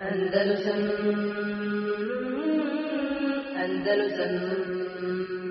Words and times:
Andalusam 0.00 0.82
Andalusam 3.62 5.47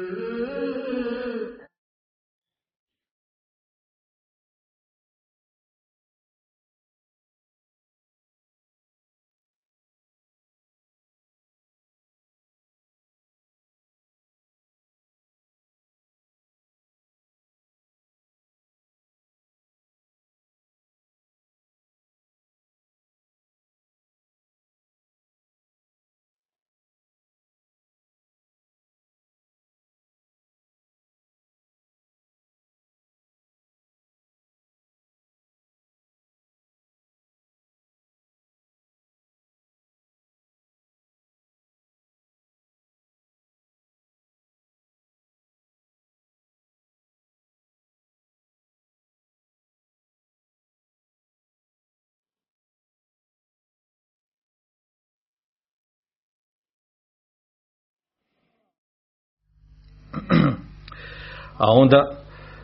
A 61.58 61.66
onda 61.72 62.10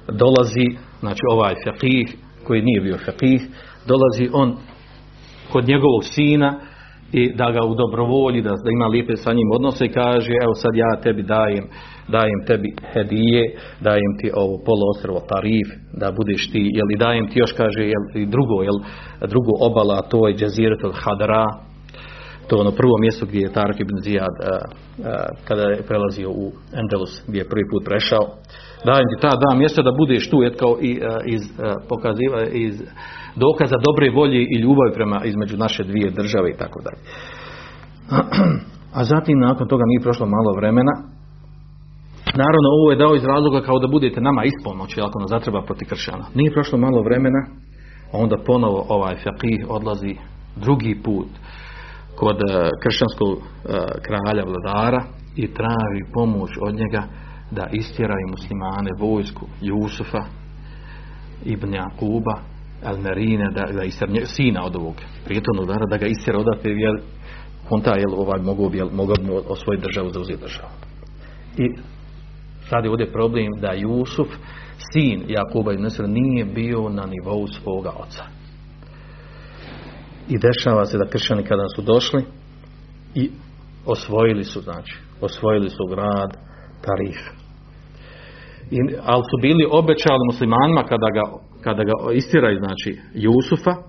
dolazi, 0.08 0.78
znači 1.00 1.22
ovaj 1.32 1.54
faqih, 1.66 2.16
koji 2.48 2.62
nije 2.62 2.82
bio 2.82 2.98
faqih, 2.98 3.42
dolazi 3.88 4.30
on 4.34 4.58
kod 5.52 5.68
njegovog 5.68 6.04
sina 6.04 6.60
i 7.12 7.34
da 7.36 7.52
ga 7.52 7.66
u 7.66 7.76
dobrovolji, 7.76 8.42
da, 8.42 8.50
da 8.50 8.70
ima 8.72 8.88
lijepe 8.88 9.16
sa 9.16 9.34
njim 9.34 9.50
odnose 9.54 9.86
i 9.86 9.92
kaže, 9.92 10.32
evo 10.44 10.54
sad 10.54 10.72
ja 10.76 11.02
tebi 11.04 11.24
dajem, 11.24 11.66
dajem 12.08 12.40
tebi 12.48 12.70
hedije, 12.94 13.44
dajem 13.82 14.12
ti 14.20 14.32
ovo 14.34 14.56
poluostrvo 14.66 15.20
tarif, 15.32 15.68
da 16.02 16.12
budeš 16.12 16.52
ti, 16.52 16.64
jel 16.74 16.88
i 16.92 16.98
dajem 16.98 17.28
ti 17.30 17.40
još 17.40 17.52
kaže, 17.52 17.82
jel 17.94 18.04
i 18.16 18.26
drugo, 18.26 18.64
jel, 18.64 18.78
drugo 19.34 19.54
obala, 19.60 20.02
to 20.02 20.28
je 20.28 20.36
Jazirat 20.40 20.80
al-Hadra, 20.80 21.46
to 22.48 22.56
je 22.56 22.62
ono 22.62 22.72
prvo 22.72 22.98
mjesto 23.02 23.26
gdje 23.26 23.40
je 23.40 23.54
Tarak 23.54 23.80
ibn 23.80 23.98
Zijad 24.04 24.36
a, 24.42 24.50
a, 24.50 25.26
kada 25.48 25.62
je 25.62 25.84
prelazio 25.88 26.30
u 26.30 26.52
Endelus 26.82 27.24
gdje 27.28 27.40
je 27.40 27.50
prvi 27.50 27.66
put 27.72 27.84
prešao 27.86 28.24
dajem 28.86 29.08
ti 29.10 29.22
ta 29.22 29.32
dva 29.42 29.56
mjesta 29.56 29.82
da 29.82 29.92
budeš 29.92 30.30
tu 30.30 30.44
et 30.44 30.60
kao 30.60 30.78
i, 30.82 31.02
a, 31.04 31.20
iz 31.26 31.42
pokaziva 31.90 32.44
iz 32.52 32.82
dokaza 33.36 33.78
dobre 33.88 34.10
volje 34.10 34.42
i 34.44 34.60
ljubavi 34.64 34.92
prema 34.94 35.22
između 35.24 35.58
naše 35.58 35.84
dvije 35.84 36.10
države 36.12 36.50
i 36.50 36.58
tako 36.58 36.80
dalje. 36.86 37.02
A 38.98 39.04
zatim 39.04 39.40
nakon 39.40 39.68
toga 39.68 39.84
nije 39.88 40.02
prošlo 40.02 40.26
malo 40.26 40.52
vremena. 40.60 40.94
Naravno 42.42 42.68
ovo 42.78 42.92
je 42.92 42.98
dao 42.98 43.16
iz 43.16 43.26
razloga 43.26 43.62
kao 43.62 43.80
da 43.80 43.88
budete 43.88 44.22
nama 44.22 44.42
ispomoći 44.44 45.02
ako 45.02 45.20
nas 45.20 45.30
zatreba 45.30 45.62
proti 45.62 45.86
kršćana. 45.86 46.26
Nije 46.36 46.54
prošlo 46.54 46.78
malo 46.78 47.02
vremena 47.02 47.42
onda 48.12 48.38
ponovo 48.46 48.86
ovaj 48.90 49.16
faqih 49.16 49.66
odlazi 49.70 50.16
drugi 50.56 51.02
put 51.04 51.28
kod 52.16 52.36
uh, 52.36 52.70
kršćanskog 52.84 53.38
kralja 54.06 54.44
vladara 54.46 55.04
i 55.36 55.54
traži 55.54 56.02
pomoć 56.14 56.52
od 56.62 56.76
njega 56.76 57.04
da 57.52 57.68
istjeraju 57.72 58.28
muslimane 58.28 58.92
vojsku 59.00 59.48
Jusufa 59.62 60.24
ibn 61.46 61.74
Jakuba 61.74 62.36
Elmerine 62.84 63.52
da, 63.52 63.74
da 63.74 63.84
istjer 63.84 64.10
sina 64.26 64.66
od 64.66 64.76
ovog 64.76 64.96
prijetornog 65.26 65.66
vladara 65.66 65.86
da 65.90 65.98
ga 65.98 66.06
istjera 66.06 66.40
odate 66.40 66.70
jer 66.70 67.02
on 67.70 67.82
ta 67.82 67.96
jel, 67.98 68.14
ovaj 68.14 68.42
mogu 68.42 68.70
bi, 68.70 68.82
mogu 68.92 69.14
bi 69.22 69.32
osvojiti 69.48 69.86
državu 69.88 70.10
za 70.10 70.20
uzeti 70.20 70.42
državu. 70.42 70.70
I 71.58 71.70
sad 72.70 72.84
je 72.84 72.90
ovdje 72.90 73.12
problem 73.12 73.48
da 73.62 73.74
Jusuf 73.74 74.28
sin 74.94 75.24
Jakuba 75.28 75.74
i 75.74 75.78
Nesra 75.78 76.08
nije 76.08 76.46
bio 76.46 76.90
na 76.90 77.06
nivou 77.06 77.48
svoga 77.48 77.90
oca. 77.90 78.24
I 80.30 80.38
dešava 80.38 80.86
se 80.86 80.98
da 80.98 81.08
kršćani 81.08 81.44
kada 81.44 81.66
su 81.76 81.82
došli 81.82 82.24
i 83.16 83.32
osvojili 83.86 84.44
su 84.44 84.62
znači 84.62 84.98
osvojili 85.22 85.70
su 85.70 85.86
grad 85.90 86.38
Tarif 86.86 87.20
I, 88.76 88.78
ali 89.12 89.24
su 89.30 89.36
bili 89.42 89.64
obećali 89.80 90.30
muslimanima 90.32 90.84
kada 90.92 91.10
ga, 91.18 91.24
kada 91.66 91.84
ga 91.90 91.96
istiraju 92.14 92.58
znači 92.64 92.92
Jusufa 93.26 93.74
e, 93.76 93.82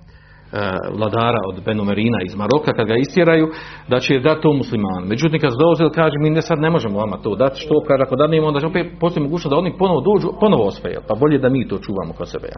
vladara 0.99 1.41
od 1.51 1.57
Benumerina 1.67 2.19
iz 2.23 2.35
Maroka 2.41 2.73
kad 2.79 2.87
ga 2.87 2.97
istjeraju 2.97 3.47
da 3.89 3.97
će 4.05 4.25
dati 4.27 4.43
to 4.43 4.53
musliman 4.53 5.03
međutim 5.13 5.41
kad 5.41 5.53
dolazili 5.63 5.99
kaže 6.01 6.17
mi 6.19 6.31
ne 6.31 6.43
sad 6.43 6.59
ne 6.59 6.71
možemo 6.71 6.99
vama 6.99 7.17
to 7.23 7.37
dati 7.37 7.61
što 7.61 7.75
kaže 7.89 8.03
ako 8.07 8.17
da 8.17 8.27
nema 8.27 8.47
onda 8.47 8.61
će 8.61 8.67
opet 8.67 8.87
postoji 9.01 9.25
mogućnost 9.25 9.53
da 9.53 9.63
oni 9.63 9.79
ponovo 9.79 10.01
dođu 10.01 10.29
ponovo 10.41 10.65
osvoje 10.67 10.97
pa 11.09 11.15
bolje 11.21 11.39
da 11.39 11.49
mi 11.49 11.69
to 11.69 11.77
čuvamo 11.79 12.13
kod 12.19 12.29
sebe 12.29 12.49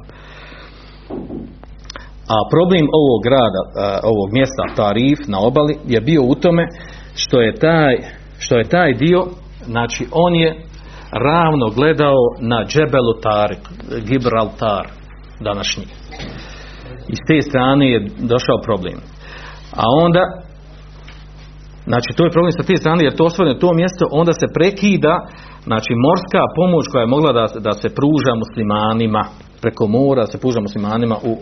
a 2.35 2.37
problem 2.55 2.87
ovog 3.01 3.21
grada, 3.29 3.63
ovog 4.13 4.29
mjesta 4.33 4.65
Tarif 4.77 5.19
na 5.29 5.39
obali 5.41 5.75
je 5.87 6.01
bio 6.01 6.23
u 6.23 6.35
tome 6.35 6.69
što 7.15 7.41
je 7.41 7.55
taj, 7.55 7.95
što 8.39 8.59
je 8.59 8.65
taj 8.65 8.93
dio, 8.93 9.21
znači 9.67 10.07
on 10.13 10.35
je 10.35 10.67
ravno 11.13 11.67
gledao 11.71 12.19
na 12.41 12.65
Džebelu 12.65 13.15
Tarik, 13.23 13.59
Gibraltar 14.09 14.87
današnji. 15.41 15.85
I 17.09 17.15
s 17.17 17.23
te 17.29 17.43
strane 17.51 17.91
je 17.93 18.09
došao 18.19 18.59
problem. 18.65 18.99
A 19.77 19.85
onda, 20.05 20.23
znači 21.85 22.11
to 22.17 22.25
je 22.25 22.31
problem 22.31 22.53
sa 22.53 22.63
te 22.63 22.77
strane 22.77 23.05
jer 23.05 23.17
to 23.17 23.25
osvojeno 23.25 23.61
to 23.61 23.75
mjesto, 23.75 24.05
onda 24.11 24.33
se 24.33 24.47
prekida, 24.55 25.15
znači 25.65 25.93
morska 26.07 26.43
pomoć 26.59 26.85
koja 26.93 27.03
je 27.03 27.15
mogla 27.17 27.33
da, 27.33 27.47
da 27.61 27.73
se 27.73 27.89
pruža 27.99 28.33
muslimanima, 28.45 29.23
preko 29.63 29.87
mora 29.87 30.27
se 30.27 30.41
puža 30.41 30.61
muslimanima 30.61 31.17
u 31.23 31.35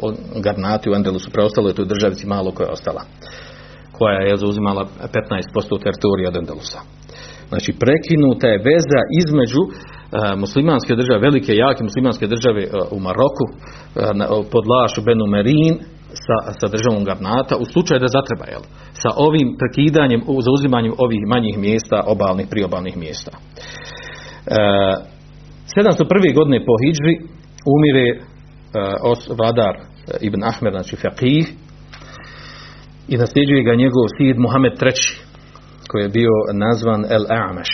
Garnati, 0.45 0.91
u 0.91 0.95
Endelusu, 0.95 1.31
preostalo 1.31 1.69
je 1.69 1.75
toj 1.75 1.93
državici 1.95 2.27
malo 2.27 2.51
koja 2.51 2.67
je 2.67 2.73
ostala, 2.73 3.03
koja 3.93 4.19
je 4.21 4.37
zauzimala 4.37 4.83
15% 4.85 5.83
teritorija 5.85 6.29
od 6.29 6.37
Endelusa. 6.37 6.81
Znači, 7.54 7.70
prekinuta 7.82 8.47
je 8.48 8.65
veza 8.70 9.00
između 9.22 9.62
uh, 9.65 9.72
muslimanske 10.42 10.92
države, 11.00 11.19
velike, 11.28 11.53
jake 11.62 11.82
muslimanske 11.88 12.26
države 12.34 12.62
uh, 12.66 12.72
u 12.97 12.98
Maroku, 13.06 13.47
na, 14.19 14.25
pod 14.53 14.65
lašu 14.72 15.00
Benu 15.06 15.26
Merin, 15.34 15.75
sa, 16.25 16.37
sa 16.59 16.66
državom 16.75 17.04
Garnata, 17.09 17.54
u 17.56 17.64
slučaju 17.72 18.00
da 18.00 18.14
zatreba, 18.16 18.47
jel? 18.53 18.64
Sa 19.03 19.10
ovim 19.26 19.48
prekidanjem, 19.60 20.20
zauzimanjem 20.47 20.93
ovih 21.04 21.22
manjih 21.32 21.56
mjesta, 21.66 21.97
obalnih, 22.14 22.47
priobalnih 22.53 22.97
mjesta. 22.97 23.32
Uh, 23.34 24.97
701. 25.76 26.34
godine 26.38 26.59
po 26.66 26.75
Hidžri, 26.82 27.14
umire 27.75 28.06
uh, 28.14 29.10
os, 29.10 29.20
vladar 29.38 29.75
Ibn 30.20 30.41
Ahmer, 30.50 30.72
znači 30.72 30.97
Faqih, 31.03 31.47
i 33.09 33.16
nasljeđuje 33.16 33.62
ga 33.64 33.75
njegov 33.75 34.04
sid 34.16 34.37
Muhammed 34.38 34.72
III, 34.82 35.25
koji 35.89 36.03
je 36.03 36.09
bio 36.09 36.31
nazvan 36.53 37.05
El 37.11 37.25
A'maš. 37.28 37.71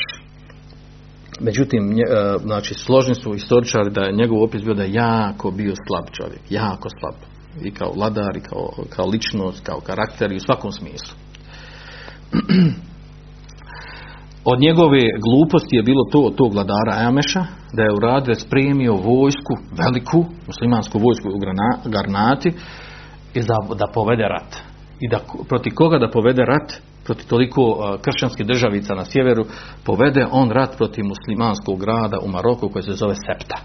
Međutim, 1.41 1.93
nje, 1.94 2.04
uh, 2.06 2.43
znači, 2.43 2.75
složni 2.75 3.15
su 3.15 3.34
istoričari 3.34 3.91
da 3.91 4.00
je 4.00 4.12
njegov 4.12 4.43
opis 4.43 4.62
bio 4.62 4.75
da 4.75 4.82
je 4.82 4.93
jako 4.93 5.50
bio 5.50 5.75
slab 5.87 6.04
čovjek, 6.12 6.41
jako 6.50 6.88
slab. 7.00 7.15
I 7.65 7.70
kao 7.70 7.93
vladar, 7.97 8.37
i 8.37 8.41
kao, 8.41 8.70
kao 8.97 9.06
ličnost, 9.06 9.66
kao 9.66 9.81
karakter, 9.81 10.32
i 10.32 10.37
u 10.37 10.41
svakom 10.41 10.72
smislu. 10.72 11.16
od 14.52 14.61
njegove 14.61 15.00
gluposti 15.25 15.76
je 15.76 15.82
bilo 15.82 16.05
to 16.12 16.20
od 16.20 16.34
tog 16.34 16.55
vladara 16.55 17.08
Ameša 17.08 17.44
da 17.73 17.82
je 17.82 17.93
u 17.93 18.00
Radre 18.00 18.34
spremio 18.34 18.93
vojsku, 18.93 19.52
veliku 19.79 20.25
muslimansku 20.46 20.99
vojsku 20.99 21.29
u 21.29 21.38
Garnati 21.90 22.52
i 23.34 23.40
da, 23.40 23.56
da 23.79 23.87
povede 23.94 24.23
rat. 24.23 24.56
I 25.00 25.08
da 25.08 25.20
proti 25.49 25.70
koga 25.70 25.99
da 25.99 26.11
povede 26.11 26.43
rat? 26.43 26.81
Proti 27.10 27.28
toliko 27.28 27.62
kršćanskih 28.02 28.46
državica 28.46 28.94
na 28.94 29.04
sjeveru 29.04 29.44
povede 29.84 30.26
on 30.30 30.50
rat 30.50 30.76
protiv 30.76 31.04
muslimanskog 31.04 31.80
grada 31.80 32.18
u 32.22 32.28
Maroku 32.28 32.68
koji 32.68 32.82
se 32.82 32.92
zove 32.92 33.14
Septa. 33.14 33.58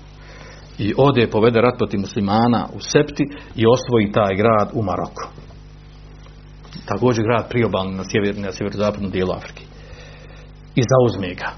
I 0.77 0.93
ode 0.97 1.27
povede 1.27 1.61
rat 1.61 1.77
protiv 1.77 1.99
muslimana 1.99 2.67
u 2.73 2.79
Septi 2.79 3.23
i 3.55 3.63
osvoji 3.75 4.11
taj 4.11 4.35
grad 4.35 4.69
u 4.73 4.83
Maroku. 4.83 5.23
Također 6.85 7.23
grad 7.23 7.49
priobalni 7.49 7.95
na, 7.95 8.03
sjever, 8.09 8.37
na 8.37 8.51
sjeverozapadnom 8.51 9.11
dijelu 9.11 9.31
Afrike 9.31 9.63
i 10.75 10.81
zauzme 10.91 11.33
ga. 11.33 11.49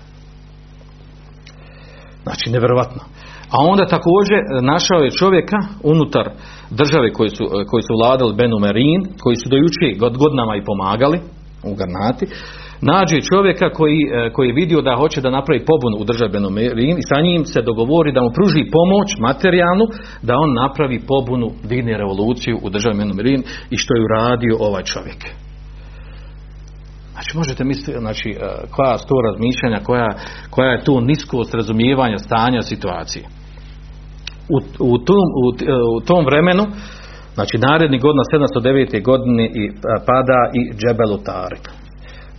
Znači, 2.23 2.49
nevjerovatno. 2.49 3.01
A 3.51 3.57
onda 3.71 3.85
također 3.85 4.39
našao 4.61 4.99
je 4.99 5.17
čovjeka 5.21 5.57
unutar 5.83 6.25
države 6.69 7.13
koji 7.13 7.29
su, 7.29 7.43
koji 7.69 7.83
su 7.87 7.93
vladali 8.01 8.35
Benumerin, 8.35 9.01
koji 9.23 9.35
su 9.35 9.49
do 9.49 9.57
juče 9.57 9.87
godinama 9.99 10.55
i 10.55 10.65
pomagali 10.65 11.19
u 11.71 11.75
Garnati, 11.75 12.25
nađe 12.81 13.21
čovjeka 13.21 13.69
koji, 13.69 13.99
e, 14.13 14.31
koji 14.33 14.47
je 14.47 14.53
vidio 14.53 14.81
da 14.81 14.95
hoće 14.95 15.21
da 15.21 15.29
napravi 15.29 15.65
pobun 15.65 16.01
u 16.01 16.03
državi 16.03 16.31
Benumerin 16.31 16.97
i 16.97 17.07
sa 17.09 17.21
njim 17.21 17.45
se 17.45 17.61
dogovori 17.61 18.11
da 18.11 18.21
mu 18.21 18.29
pruži 18.37 18.71
pomoć 18.71 19.09
materijalnu 19.19 19.85
da 20.21 20.33
on 20.37 20.53
napravi 20.53 20.99
pobunu, 21.07 21.51
digne 21.63 21.97
revoluciju 21.97 22.59
u 22.63 22.69
državi 22.69 22.97
Benumerin 22.97 23.43
i 23.69 23.77
što 23.77 23.95
je 23.95 24.03
uradio 24.03 24.55
ovaj 24.59 24.83
čovjek. 24.83 25.21
Znači 27.13 27.37
možete 27.37 27.63
misliti 27.63 27.99
znači, 27.99 28.29
e, 28.29 28.35
koja 28.71 28.97
su 28.97 29.05
to 29.07 29.15
razmišljanja, 29.27 29.79
koja, 29.83 30.09
koja 30.49 30.69
je 30.71 30.83
to 30.83 31.01
niskost 31.01 31.53
razumijevanja 31.53 32.17
stanja 32.17 32.61
situacije. 32.61 33.25
U, 34.55 34.57
u, 34.93 34.97
tom, 34.97 35.25
u, 35.43 35.45
u 35.97 36.01
tom 36.01 36.25
vremenu, 36.25 36.63
znači 37.37 37.57
naredni 37.57 37.99
godina 37.99 38.23
709. 38.23 39.03
godine 39.03 39.45
i 39.61 39.63
pada 40.09 40.41
i 40.59 40.61
Džebelu 40.79 41.17
Tarik. 41.17 41.65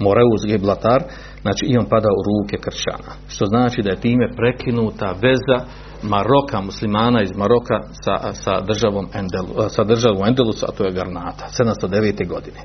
Moreuz 0.07 0.43
Giblatar, 0.47 1.03
znači 1.43 1.63
i 1.67 1.79
on 1.81 1.87
pada 1.95 2.09
u 2.19 2.21
ruke 2.29 2.57
kršćana. 2.65 3.13
Što 3.33 3.45
znači 3.47 3.83
da 3.83 3.91
je 3.91 4.05
time 4.07 4.27
prekinuta 4.37 5.09
veza 5.23 5.59
Maroka, 6.03 6.61
muslimana 6.61 7.23
iz 7.23 7.33
Maroka 7.37 7.77
sa, 8.05 8.33
sa 8.33 8.55
državom 8.71 9.07
Endelu, 9.21 9.69
sa 9.69 9.85
državom 9.85 10.23
Endelus, 10.29 10.63
a 10.63 10.71
to 10.77 10.85
je 10.85 10.97
Garnata, 10.99 11.45
709. 11.59 12.29
godine. 12.35 12.61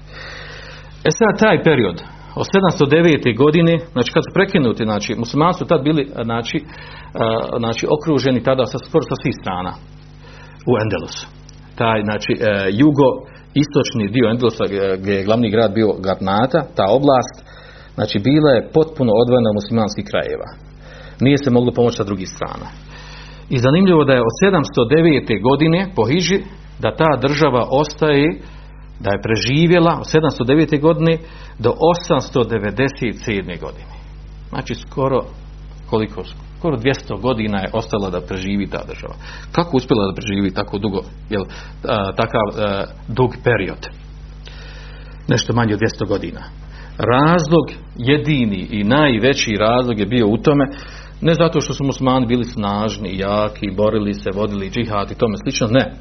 E 1.07 1.09
sad 1.19 1.39
taj 1.39 1.63
period 1.63 1.97
od 2.35 2.45
709. 2.45 3.37
godine, 3.37 3.73
znači 3.91 4.11
kad 4.11 4.23
su 4.23 4.31
prekinuti, 4.33 4.83
znači 4.83 5.15
muslimani 5.15 5.53
su 5.53 5.65
tad 5.65 5.83
bili 5.83 6.03
znači, 6.23 6.57
znači 7.59 7.87
okruženi 7.95 8.43
tada 8.43 8.65
sa 8.65 8.77
skoro 8.87 9.03
sa 9.09 9.15
svih 9.21 9.35
strana 9.41 9.73
u 10.71 10.73
Endelusu. 10.83 11.42
Taj 11.75 11.99
znači 12.09 12.31
e, 12.35 12.39
jugo 12.81 13.09
istočni 13.63 14.13
dio 14.15 14.29
Endelusa 14.29 14.65
gdje 15.01 15.13
je 15.13 15.25
glavni 15.27 15.49
grad 15.49 15.71
bio 15.73 15.89
Garnata, 16.05 16.61
ta 16.77 16.85
oblast, 16.97 17.35
znači 17.97 18.19
bila 18.19 18.49
je 18.51 18.69
potpuno 18.77 19.11
odvojena 19.21 19.49
od 19.49 19.59
muslimanskih 19.59 20.05
krajeva. 20.11 20.49
Nije 21.25 21.37
se 21.43 21.49
moglo 21.49 21.71
pomoći 21.71 21.97
sa 21.97 22.03
drugih 22.03 22.29
strana. 22.35 22.67
I 23.49 23.57
zanimljivo 23.57 24.03
da 24.05 24.13
je 24.13 24.27
od 24.29 24.35
709. 24.41 25.41
godine 25.49 25.79
po 25.95 26.03
Hiži 26.05 26.39
da 26.79 26.95
ta 26.95 27.11
država 27.21 27.67
ostaje 27.69 28.27
da 28.99 29.09
je 29.11 29.23
preživjela 29.25 29.93
od 30.01 30.07
709. 30.47 30.81
godine 30.81 31.17
do 31.59 31.73
897. 32.09 33.59
godine. 33.65 33.93
Znači 34.49 34.75
skoro 34.75 35.19
koliko 35.89 36.23
skoro 36.63 36.77
200 36.77 37.21
godina 37.21 37.59
je 37.59 37.69
ostala 37.73 38.09
da 38.09 38.21
preživi 38.21 38.67
ta 38.67 38.83
država. 38.87 39.13
Kako 39.51 39.77
uspjela 39.77 40.07
da 40.07 40.15
preživi 40.15 40.53
tako 40.53 40.77
dugo, 40.77 41.01
jel, 41.29 41.43
takav 42.15 42.47
dug 43.07 43.35
period? 43.43 43.87
Nešto 45.27 45.53
manje 45.53 45.73
od 45.73 45.79
200 45.79 46.07
godina. 46.07 46.41
Razlog 46.97 47.65
jedini 47.97 48.67
i 48.71 48.83
najveći 48.83 49.57
razlog 49.59 49.99
je 49.99 50.05
bio 50.05 50.27
u 50.27 50.37
tome 50.37 50.65
ne 51.21 51.33
zato 51.33 51.61
što 51.61 51.73
su 51.73 51.83
muslimani 51.83 52.25
bili 52.25 52.43
snažni, 52.43 53.17
jaki, 53.17 53.71
borili 53.77 54.13
se, 54.13 54.29
vodili 54.35 54.69
džihad 54.69 55.11
i 55.11 55.15
tome 55.15 55.37
slično, 55.43 55.67
ne. 55.67 55.93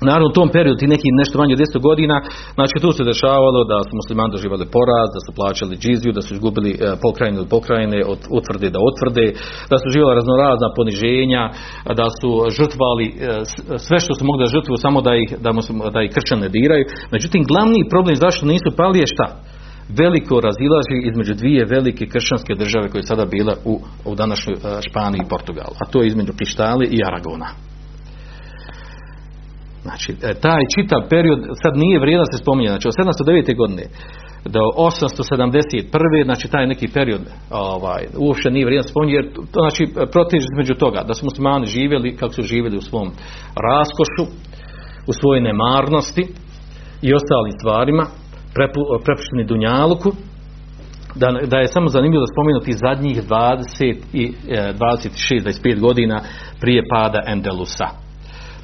Naravno 0.00 0.26
u 0.28 0.36
tom 0.38 0.48
periodu 0.48 0.78
ti 0.78 0.86
neki 0.86 1.08
nešto 1.20 1.38
manje 1.38 1.54
od 1.54 1.60
200 1.60 1.80
godina, 1.88 2.16
znači 2.58 2.74
tu 2.82 2.92
se 2.92 3.10
dešavalo 3.12 3.60
da 3.70 3.78
su 3.86 3.92
muslimani 4.00 4.34
doživali 4.34 4.66
poraz, 4.76 5.08
da 5.16 5.20
su 5.24 5.30
plaćali 5.38 5.80
džiziju, 5.82 6.12
da 6.12 6.22
su 6.22 6.30
izgubili 6.34 6.70
e, 6.72 6.76
pokrajine 7.04 7.38
od 7.40 7.48
pokrajine, 7.54 7.98
od 8.12 8.20
utvrde 8.38 8.68
da 8.74 8.80
utvrde, 8.90 9.26
da 9.70 9.76
su 9.78 9.86
živjela 9.92 10.18
raznorazna 10.18 10.68
poniženja, 10.78 11.42
da 12.00 12.06
su 12.18 12.30
žrtvali 12.58 13.06
e, 13.08 13.14
sve 13.86 13.98
što 14.04 14.12
su 14.14 14.22
mogli 14.28 14.42
da 14.44 14.54
žrtvuju 14.54 14.84
samo 14.86 14.98
da 15.06 15.12
ih, 15.22 15.28
da, 15.44 15.50
da 15.94 16.00
ih 16.02 16.10
kršćane 16.14 16.48
diraju. 16.58 16.84
Međutim, 17.14 17.40
glavni 17.50 17.90
problem 17.92 18.16
zašto 18.16 18.46
nisu 18.46 18.68
pali 18.80 18.98
je 19.02 19.12
šta? 19.14 19.28
veliko 19.88 20.40
razilaži 20.40 21.08
između 21.10 21.34
dvije 21.34 21.64
velike 21.64 22.06
kršćanske 22.06 22.54
države 22.54 22.88
koje 22.88 23.00
je 23.00 23.06
sada 23.12 23.24
bila 23.24 23.54
u, 23.64 23.80
u 24.04 24.14
današnjoj 24.14 24.56
e, 24.56 24.82
Španiji 24.88 25.20
i 25.22 25.28
Portugalu, 25.28 25.74
a 25.80 25.90
to 25.90 26.00
je 26.00 26.06
između 26.06 26.32
Pištali 26.38 26.86
i 26.86 26.98
Aragona. 27.06 27.48
Znači, 29.86 30.12
e, 30.12 30.34
taj 30.46 30.62
čitav 30.74 31.00
period, 31.10 31.40
sad 31.62 31.72
nije 31.76 32.00
vrijedan 32.00 32.26
se 32.32 32.38
spominje, 32.42 32.68
znači 32.68 32.88
od 32.88 32.94
709. 32.94 33.56
godine 33.56 33.84
do 34.44 34.60
871. 34.76 36.24
znači 36.24 36.50
taj 36.50 36.66
neki 36.66 36.88
period 36.88 37.20
ovaj, 37.50 38.02
uopće 38.18 38.50
nije 38.50 38.66
vrijedan 38.66 38.88
spominje, 38.88 39.14
jer 39.14 39.26
to 39.52 39.58
znači 39.64 39.84
protiže 40.12 40.46
između 40.52 40.74
toga, 40.74 41.00
da 41.08 41.14
su 41.14 41.24
muslimani 41.24 41.66
živjeli 41.66 42.16
kako 42.16 42.32
su 42.32 42.42
živjeli 42.42 42.76
u 42.76 42.86
svom 42.88 43.08
raskošu, 43.68 44.24
u 45.10 45.12
svojoj 45.12 45.40
nemarnosti 45.40 46.24
i 47.02 47.14
ostalim 47.14 47.52
stvarima, 47.60 48.04
prepušteni 49.04 49.44
Dunjaluku, 49.48 50.10
da, 51.14 51.28
da 51.46 51.56
je 51.58 51.66
samo 51.66 51.88
zanimljivo 51.88 52.22
da 52.24 52.34
spomenuti 52.34 52.80
zadnjih 52.86 53.16
20 53.28 53.96
i 54.12 54.32
26-25 54.48 55.76
e, 55.76 55.80
godina 55.80 56.20
prije 56.60 56.82
pada 56.90 57.20
Endelusa 57.26 58.03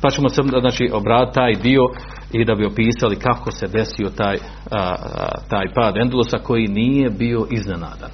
pa 0.03 0.11
ćemo 0.11 0.29
se 0.29 0.43
znači 0.61 0.91
obratiti 0.93 1.35
taj 1.35 1.55
dio 1.63 1.83
i 2.33 2.45
da 2.45 2.55
bi 2.55 2.67
opisali 2.67 3.17
kako 3.17 3.51
se 3.51 3.67
desio 3.69 4.11
taj, 4.17 4.39
taj 5.49 5.67
pad 5.75 5.97
Endelusa 5.97 6.39
koji 6.39 6.67
nije 6.67 7.11
bio 7.11 7.47
iznenadan. 7.51 8.11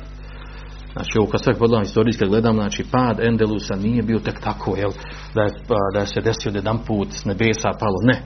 Znači 0.92 1.18
ovo 1.18 1.28
kad 1.30 1.42
sve 1.44 1.54
pogledam 1.54 1.84
historijski 1.84 2.26
gledam, 2.26 2.54
znači 2.54 2.84
pad 2.92 3.20
Endelusa 3.20 3.76
nije 3.76 4.02
bio 4.02 4.18
tek 4.18 4.40
tako, 4.40 4.76
jel, 4.76 4.90
da 5.34 5.42
je, 5.42 5.50
da 5.92 6.00
je 6.00 6.06
se 6.06 6.20
desio 6.20 6.52
jedan 6.54 6.78
put 6.86 7.08
s 7.10 7.24
nebesa 7.24 7.70
palo, 7.80 7.98
ne. 8.02 8.22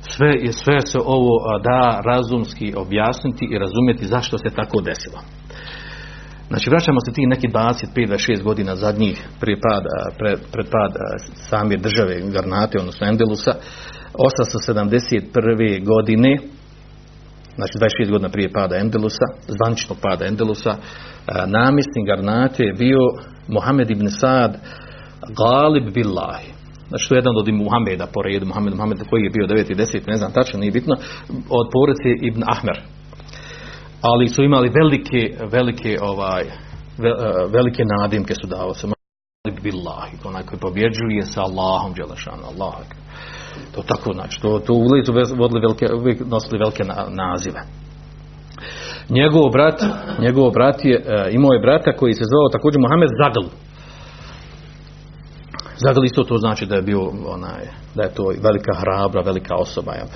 Sve, 0.00 0.52
sve 0.52 0.80
se 0.80 0.98
ovo 1.04 1.58
da 1.64 2.00
razumski 2.04 2.74
objasniti 2.76 3.48
i 3.50 3.58
razumjeti 3.58 4.06
zašto 4.06 4.38
se 4.38 4.50
tako 4.50 4.80
desilo. 4.80 5.20
Znači 6.48 6.70
vraćamo 6.70 7.00
se 7.00 7.12
ti 7.12 7.26
neki 7.26 7.48
25-26 7.48 8.42
godina 8.42 8.76
zadnjih 8.76 9.28
prije 9.40 9.58
pad, 9.60 9.82
pred, 10.18 10.38
pred 10.52 10.66
pad 10.70 10.92
same 11.34 11.76
države 11.76 12.20
Garnate, 12.32 12.78
odnosno 12.78 13.06
Endelusa, 13.06 13.52
871. 14.14 15.84
godine, 15.84 16.38
znači 17.56 17.72
26 18.06 18.10
godina 18.10 18.28
prije 18.28 18.52
pada 18.52 18.76
Endelusa, 18.76 19.26
zvaničnog 19.48 19.98
pada 20.02 20.26
Endelusa, 20.26 20.76
namjesnik 21.46 22.06
Garnate 22.06 22.64
je 22.64 22.72
bio 22.72 22.98
Mohamed 23.48 23.90
ibn 23.90 24.08
Saad 24.10 24.58
Galib 25.40 25.94
Billahi. 25.94 26.52
Znači 26.88 27.08
to 27.08 27.14
je 27.14 27.18
jedan 27.18 27.36
od 27.36 27.48
Muhameda 27.54 28.06
po 28.14 28.22
redu, 28.22 28.46
Muhammed, 28.46 28.74
Muhammed 28.74 28.98
koji 29.10 29.22
je 29.22 29.30
bio 29.30 29.46
9. 29.46 29.72
i 29.72 29.74
10. 29.74 30.08
ne 30.08 30.16
znam 30.16 30.32
tačno, 30.32 30.60
nije 30.60 30.72
bitno, 30.72 30.94
od 31.50 31.66
porodice 31.72 32.08
Ibn 32.22 32.42
Ahmer, 32.46 32.80
ali 34.00 34.28
su 34.28 34.42
imali 34.42 34.68
velike, 34.68 35.36
velike 35.52 35.98
ovaj, 36.02 36.42
e, 36.42 36.50
velike 37.48 37.84
nadimke 37.84 38.34
su 38.34 38.46
dao 38.46 38.74
se 38.74 38.86
billahi, 39.62 40.16
onaj 40.24 40.42
koji 40.42 40.60
pobjeđuje 40.60 41.22
sa 41.22 41.40
Allahom 41.42 41.92
Đelešanu, 41.96 42.44
Allah. 42.52 42.74
To 43.74 43.82
tako 43.82 44.12
znači, 44.12 44.40
to, 44.40 44.58
to 44.58 44.74
su 45.04 45.34
vodili 45.36 45.60
velike, 45.60 45.86
uvijek 45.94 46.20
nosili 46.26 46.58
velike 46.58 46.84
nazive. 47.08 47.60
Njegov 49.08 49.50
brat, 49.50 49.82
njegov 50.18 50.50
brat 50.50 50.84
je, 50.84 51.04
e, 51.06 51.28
imao 51.30 51.52
je 51.52 51.60
brata 51.60 51.92
koji 51.92 52.14
se 52.14 52.24
zvao 52.24 52.48
također 52.52 52.80
Mohamed 52.80 53.08
Zagl. 53.22 53.46
Zagl 55.76 56.04
isto 56.04 56.24
to 56.24 56.38
znači 56.38 56.66
da 56.66 56.74
je 56.74 56.82
bio 56.82 57.00
onaj, 57.26 57.64
da 57.94 58.02
je 58.02 58.14
to 58.14 58.24
velika 58.42 58.74
hrabra, 58.80 59.20
velika 59.22 59.54
osoba. 59.56 59.92
Jel? 59.92 60.06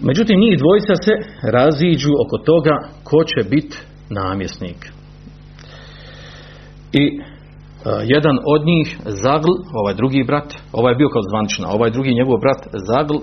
Međutim, 0.00 0.40
njih 0.40 0.58
dvojica 0.58 0.94
se 1.04 1.12
raziđu 1.52 2.10
oko 2.24 2.38
toga 2.44 2.74
ko 3.04 3.24
će 3.24 3.48
biti 3.50 3.76
namjesnik. 4.10 4.92
I 6.92 7.04
e, 7.04 7.20
jedan 8.04 8.36
od 8.54 8.66
njih, 8.66 8.98
Zagl, 9.04 9.52
ovaj 9.72 9.94
drugi 9.94 10.24
brat, 10.24 10.54
ovaj 10.72 10.92
je 10.92 10.96
bio 10.96 11.08
kao 11.08 11.22
zvanična, 11.30 11.68
ovaj 11.68 11.90
drugi 11.90 12.14
njegov 12.14 12.38
brat, 12.38 12.66
Zagl, 12.88 13.16
e, 13.16 13.22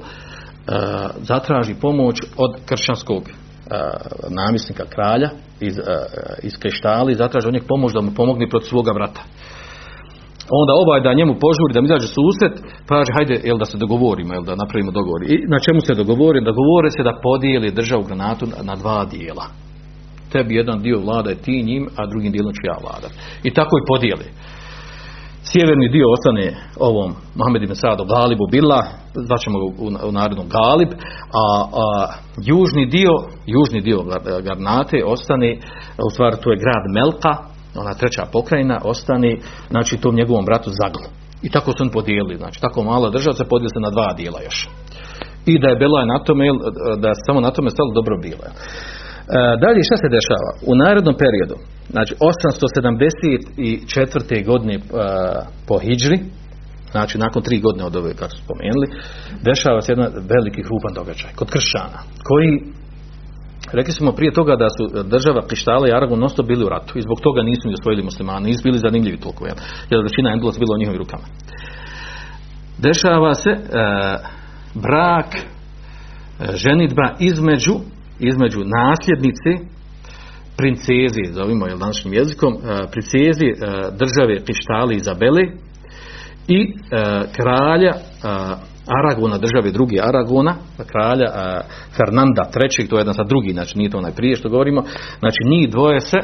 zatraži 1.21 1.75
pomoć 1.81 2.15
od 2.37 2.51
kršćanskog 2.65 3.23
e, 3.23 3.31
namjesnika 4.29 4.85
kralja 4.85 5.29
iz, 5.59 5.75
iz 6.43 6.53
Kreštali, 6.59 7.15
zatraži 7.15 7.47
od 7.47 7.53
njeg 7.53 7.63
pomoć 7.67 7.93
da 7.93 8.01
mu 8.01 8.11
pomogne 8.15 8.49
protiv 8.49 8.67
svoga 8.69 8.93
brata 8.93 9.21
onda 10.59 10.73
ovaj 10.83 10.99
da 11.05 11.19
njemu 11.19 11.33
požuri, 11.43 11.73
da 11.73 11.81
mi 11.81 11.87
izađe 11.89 12.07
susret, 12.17 12.53
pa 12.87 12.91
kaže, 12.95 13.11
hajde, 13.17 13.35
jel 13.49 13.57
da 13.61 13.65
se 13.71 13.77
dogovorimo, 13.83 14.33
jel 14.33 14.45
da 14.49 14.61
napravimo 14.63 14.91
dogovor. 14.91 15.21
I 15.33 15.35
na 15.53 15.59
čemu 15.65 15.79
se 15.87 15.93
dogovori? 16.01 16.47
Dogovore 16.51 16.89
se 16.95 17.07
da 17.07 17.19
podijeli 17.27 17.77
državu 17.79 18.03
granatu 18.07 18.45
na 18.69 18.75
dva 18.81 19.05
dijela. 19.13 19.45
Tebi 20.31 20.55
jedan 20.55 20.77
dio 20.85 20.99
vlada 21.05 21.29
je 21.29 21.43
ti 21.45 21.63
njim, 21.69 21.83
a 21.97 22.01
drugim 22.11 22.31
dijelom 22.31 22.53
ću 22.57 22.63
ja 22.71 22.77
vlada. 22.85 23.07
I 23.43 23.49
tako 23.57 23.73
i 23.77 23.87
podijeli. 23.91 24.27
Sjeverni 25.43 25.89
dio 25.89 26.05
ostane 26.15 26.45
ovom 26.79 27.09
Mohamed 27.35 27.63
ibn 27.63 27.75
Sadu 27.75 28.03
Galibu 28.05 28.45
Bila, 28.51 28.81
zvaćemo 29.27 29.59
ga 29.59 29.65
u, 29.65 30.07
u 30.09 30.11
narodnom 30.11 30.47
Galib, 30.57 30.91
a, 30.91 31.43
a, 31.83 31.85
južni 32.51 32.85
dio, 32.85 33.13
južni 33.55 33.81
dio 33.81 33.99
Garnate 34.45 34.97
ostane, 35.05 35.57
u 36.07 36.09
stvari 36.13 36.35
to 36.43 36.51
je 36.51 36.61
grad 36.63 36.83
Melka, 36.97 37.50
ona 37.75 37.93
treća 37.93 38.25
pokrajina 38.31 38.79
ostane 38.83 39.37
znači 39.69 39.97
tom 39.97 40.15
njegovom 40.15 40.45
bratu 40.45 40.69
Zaglu. 40.69 41.05
I 41.43 41.49
tako 41.49 41.71
su 41.71 41.77
oni 41.81 41.91
podijelili, 41.91 42.37
znači 42.37 42.61
tako 42.61 42.83
mala 42.83 43.09
država 43.09 43.35
se 43.35 43.49
podijeli 43.49 43.69
se 43.69 43.79
na 43.79 43.89
dva 43.89 44.13
dijela 44.13 44.39
još. 44.43 44.69
I 45.45 45.59
da 45.59 45.67
je 45.67 45.75
bila 45.75 46.05
na 46.05 46.23
tome, 46.23 46.45
da 46.97 47.07
je 47.07 47.13
samo 47.27 47.41
na 47.41 47.51
tome 47.51 47.69
stalo 47.69 47.91
dobro 47.93 48.17
bilo. 48.17 48.43
E, 48.45 48.51
dalje 49.63 49.83
šta 49.87 49.97
se 49.97 50.15
dešava? 50.17 50.49
U 50.69 50.71
narednom 50.75 51.15
periodu, 51.23 51.55
znači 51.89 52.15
874. 52.15 54.45
godine 54.45 54.75
e, 54.75 54.79
po 55.67 55.79
Hidžri, 55.79 56.19
znači 56.91 57.17
nakon 57.17 57.43
tri 57.43 57.59
godine 57.59 57.85
od 57.85 57.95
ove 57.95 58.13
kako 58.13 58.31
su 58.31 58.41
spomenuli, 58.45 58.87
dešava 59.49 59.81
se 59.81 59.91
jedan 59.91 60.11
veliki 60.33 60.61
hrupan 60.67 60.93
događaj 60.95 61.31
kod 61.35 61.49
kršćana, 61.49 61.99
koji 62.27 62.51
Rekli 63.73 63.93
smo 63.93 64.11
prije 64.11 64.33
toga 64.33 64.55
da 64.55 64.67
su 64.69 65.03
država 65.03 65.41
Krištala 65.47 65.87
i 65.87 65.91
Aragon 65.91 66.19
nosto 66.19 66.43
bili 66.43 66.65
u 66.65 66.69
ratu 66.69 66.97
i 66.97 67.01
zbog 67.01 67.21
toga 67.21 67.41
nisu 67.43 67.67
ni 67.67 67.73
osvojili 67.73 68.03
muslimani, 68.03 68.45
nisu 68.45 68.63
bili 68.63 68.77
zanimljivi 68.77 69.17
toliko, 69.17 69.45
jer, 69.45 69.55
jer 69.89 70.03
većina 70.03 70.33
Endulas 70.33 70.59
bila 70.59 70.75
u 70.75 70.79
njihovim 70.79 71.01
rukama. 71.01 71.23
Dešava 72.77 73.33
se 73.33 73.49
e, 73.49 73.59
brak, 74.73 75.35
e, 75.35 75.41
ženitba 76.55 77.15
između, 77.19 77.75
između 78.19 78.59
nasljednice 78.79 79.51
princezi, 80.57 81.33
zovimo 81.33 81.67
je 81.67 81.75
današnjim 81.75 82.13
jezikom, 82.13 82.53
e, 82.53 82.57
princezi 82.91 83.47
e, 83.47 83.55
države 84.01 84.43
Krištali 84.45 84.95
Izabele 84.95 85.41
i 86.47 86.59
e, 86.61 86.73
kralja 87.35 87.93
Aragona, 88.99 89.37
države 89.37 89.71
drugi 89.71 89.99
Aragona, 89.99 90.55
kralja 90.91 91.29
Fernanda 91.97 92.43
trećeg, 92.53 92.89
to 92.89 92.95
je 92.95 93.01
jedan 93.01 93.13
sa 93.13 93.23
drugi, 93.23 93.51
znači 93.53 93.77
nije 93.77 93.89
to 93.89 93.97
onaj 93.97 94.11
prije 94.11 94.35
što 94.35 94.49
govorimo, 94.49 94.81
znači 95.19 95.49
njih 95.49 95.69
dvoje 95.69 95.99
se 95.99 96.17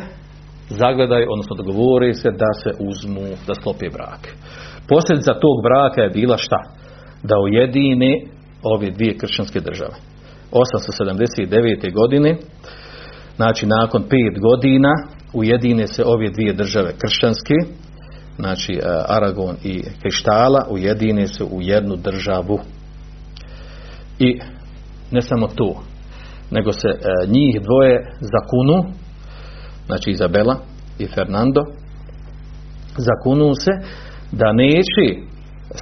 zagledaju, 0.69 1.27
odnosno 1.29 1.55
dogovore 1.55 2.13
se 2.13 2.29
da 2.31 2.51
se 2.63 2.69
uzmu, 2.89 3.21
da 3.47 3.55
sklope 3.55 3.89
brak. 3.93 4.21
Posljedica 4.89 5.33
tog 5.33 5.55
braka 5.63 6.01
je 6.01 6.09
bila 6.09 6.37
šta? 6.37 6.61
Da 7.23 7.35
ujedine 7.39 8.11
ove 8.63 8.89
dvije 8.91 9.17
kršćanske 9.17 9.59
države. 9.59 9.95
879. 10.51 11.93
godine, 11.93 12.37
znači 13.35 13.65
nakon 13.65 14.01
pet 14.01 14.41
godina, 14.41 14.93
ujedine 15.33 15.87
se 15.87 16.03
ove 16.05 16.29
dvije 16.29 16.53
države 16.53 16.93
kršćanske, 17.01 17.53
znači 18.39 18.73
e, 18.73 18.79
Aragon 19.07 19.55
i 19.63 19.83
Krištala 20.01 20.65
ujedine 20.69 21.27
se 21.27 21.43
u 21.43 21.61
jednu 21.61 21.95
državu. 21.95 22.59
I 24.19 24.39
ne 25.11 25.21
samo 25.21 25.47
to, 25.47 25.83
nego 26.51 26.71
se 26.71 26.87
e, 26.87 26.97
njih 27.27 27.61
dvoje 27.61 28.11
zakunu, 28.19 28.93
znači 29.85 30.11
Izabela 30.11 30.55
i 30.99 31.07
Fernando, 31.07 31.61
zakunu 32.97 33.53
se 33.55 33.71
da 34.31 34.53
neće 34.53 35.05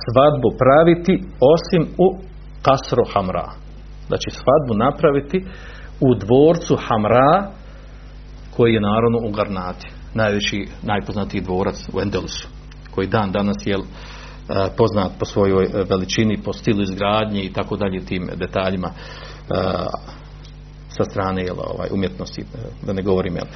svadbu 0.06 0.50
praviti 0.58 1.24
osim 1.54 1.94
u 1.98 2.18
Kasro 2.62 3.04
Hamra. 3.14 3.52
Znači 4.08 4.30
svadbu 4.30 4.74
napraviti 4.86 5.46
u 6.00 6.16
dvorcu 6.16 6.76
Hamra 6.88 7.52
koji 8.56 8.74
je 8.74 8.82
naravno 8.82 9.18
u 9.18 9.32
Garnati 9.32 9.95
najveći, 10.16 10.68
najpoznatiji 10.84 11.42
dvorac 11.42 11.76
u 11.94 12.02
Endelusu, 12.02 12.48
koji 12.92 13.08
dan 13.08 13.32
danas 13.32 13.58
je 13.66 13.76
poznat 14.78 15.12
po 15.20 15.26
svojoj 15.26 15.66
e, 15.66 15.84
veličini, 15.90 16.42
po 16.46 16.54
stilu 16.54 16.82
izgradnje 16.82 17.44
i 17.44 17.54
tako 17.54 17.76
dalje 17.76 18.06
tim 18.06 18.30
detaljima 18.36 18.90
sa 20.98 21.04
strane 21.04 21.42
jel, 21.42 21.56
ovaj, 21.58 21.90
umjetnosti, 21.92 22.44
da 22.86 22.94
ne 22.94 23.02
govorim. 23.02 23.36
Jel. 23.36 23.48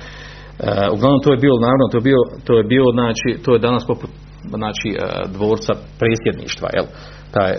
Uglavnom 0.94 1.22
to 1.24 1.32
je 1.34 1.44
bilo, 1.46 1.60
naravno, 1.60 1.86
to 1.92 1.98
je 1.98 2.02
bio, 2.02 2.22
to 2.44 2.58
je 2.58 2.64
bio, 2.64 2.86
znači, 2.98 3.44
to 3.44 3.54
je 3.54 3.60
danas 3.60 3.84
poput 3.88 4.10
znači, 4.50 4.90
dvorca 5.36 5.74
presjedništva, 6.00 6.70
jel. 6.76 6.86
Taj, 7.32 7.52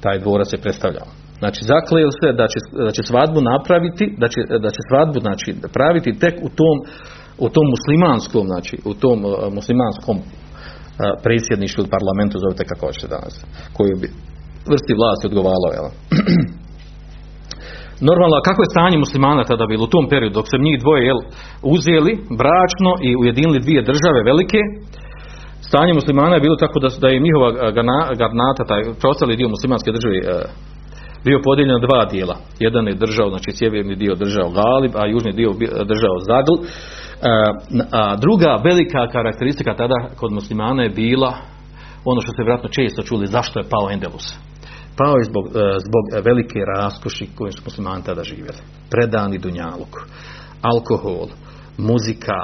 taj 0.00 0.18
dvorac 0.18 0.52
je 0.52 0.62
predstavljao. 0.64 1.06
Znači 1.38 1.60
zaklijel 1.72 2.10
se 2.20 2.28
da 2.40 2.46
će, 2.52 2.58
da 2.86 2.90
će 2.96 3.02
svadbu 3.02 3.40
napraviti, 3.52 4.04
da 4.22 4.28
će, 4.28 4.40
da 4.64 4.70
će 4.74 4.80
svadbu 4.90 5.18
znači, 5.20 5.48
praviti 5.76 6.18
tek 6.18 6.34
u 6.42 6.48
tom 6.58 6.76
u 7.44 7.48
tom 7.54 7.66
muslimanskom, 7.74 8.44
znači 8.52 8.74
u 8.90 8.94
tom 9.02 9.18
uh, 9.24 9.32
muslimanskom 9.58 10.16
uh, 10.18 10.24
predsjedništvu 11.24 11.78
ili 11.80 11.94
parlamentu, 11.96 12.34
zovete 12.44 12.62
kako 12.70 12.86
hoćete 12.86 13.14
danas, 13.16 13.34
koji 13.76 13.92
bi 14.02 14.08
vrsti 14.70 14.92
vlasti 15.00 15.28
odgovaralo, 15.30 15.68
jel? 15.76 15.88
Normalno, 18.08 18.36
kako 18.48 18.60
je 18.62 18.72
stanje 18.74 18.98
muslimana 19.04 19.42
tada 19.44 19.64
bilo 19.72 19.84
u 19.84 19.92
tom 19.94 20.04
periodu, 20.12 20.34
dok 20.38 20.46
se 20.48 20.64
njih 20.66 20.76
dvoje 20.82 21.02
jel, 21.08 21.20
uzeli 21.74 22.12
bračno 22.42 22.92
i 23.08 23.10
ujedinili 23.20 23.64
dvije 23.64 23.80
države 23.90 24.20
velike, 24.30 24.60
stanje 25.68 25.92
muslimana 26.00 26.34
je 26.34 26.46
bilo 26.46 26.56
tako 26.64 26.78
da, 26.84 26.88
da 27.02 27.08
je 27.08 27.24
njihova 27.26 27.50
garnata, 28.20 28.62
taj 28.70 28.82
preostali 29.00 29.38
dio 29.40 29.54
muslimanske 29.54 29.90
države 29.96 30.16
bio 31.24 31.40
podijeljen 31.44 31.74
na 31.80 31.86
dva 31.86 32.04
dijela. 32.04 32.36
Jedan 32.58 32.88
je 32.88 32.94
držao, 33.04 33.28
znači 33.30 33.50
sjeverni 33.58 33.96
dio 33.96 34.14
držao 34.14 34.50
Galib, 34.50 34.92
a 35.00 35.06
južni 35.06 35.32
dio 35.32 35.50
držao 35.92 36.16
Zagl. 36.28 36.56
A 37.92 38.16
druga 38.16 38.60
velika 38.64 39.08
karakteristika 39.12 39.74
tada 39.74 39.94
kod 40.16 40.32
muslimana 40.32 40.82
je 40.82 40.88
bila 40.88 41.34
ono 42.04 42.20
što 42.20 42.32
ste 42.32 42.42
vjerojatno 42.42 42.68
često 42.68 43.02
čuli, 43.02 43.26
zašto 43.26 43.58
je 43.58 43.68
pao 43.68 43.90
Endelus. 43.90 44.34
Pao 44.96 45.16
je 45.16 45.24
zbog, 45.24 45.46
e, 45.46 45.50
zbog 45.86 46.24
velike 46.24 46.58
raskoši 46.76 47.28
koje 47.34 47.52
su 47.52 47.62
muslimani 47.64 48.02
tada 48.04 48.22
živjeli. 48.24 48.58
Predani 48.90 49.38
dunjaluk, 49.38 49.96
alkohol, 50.62 51.26
muzika, 51.78 52.38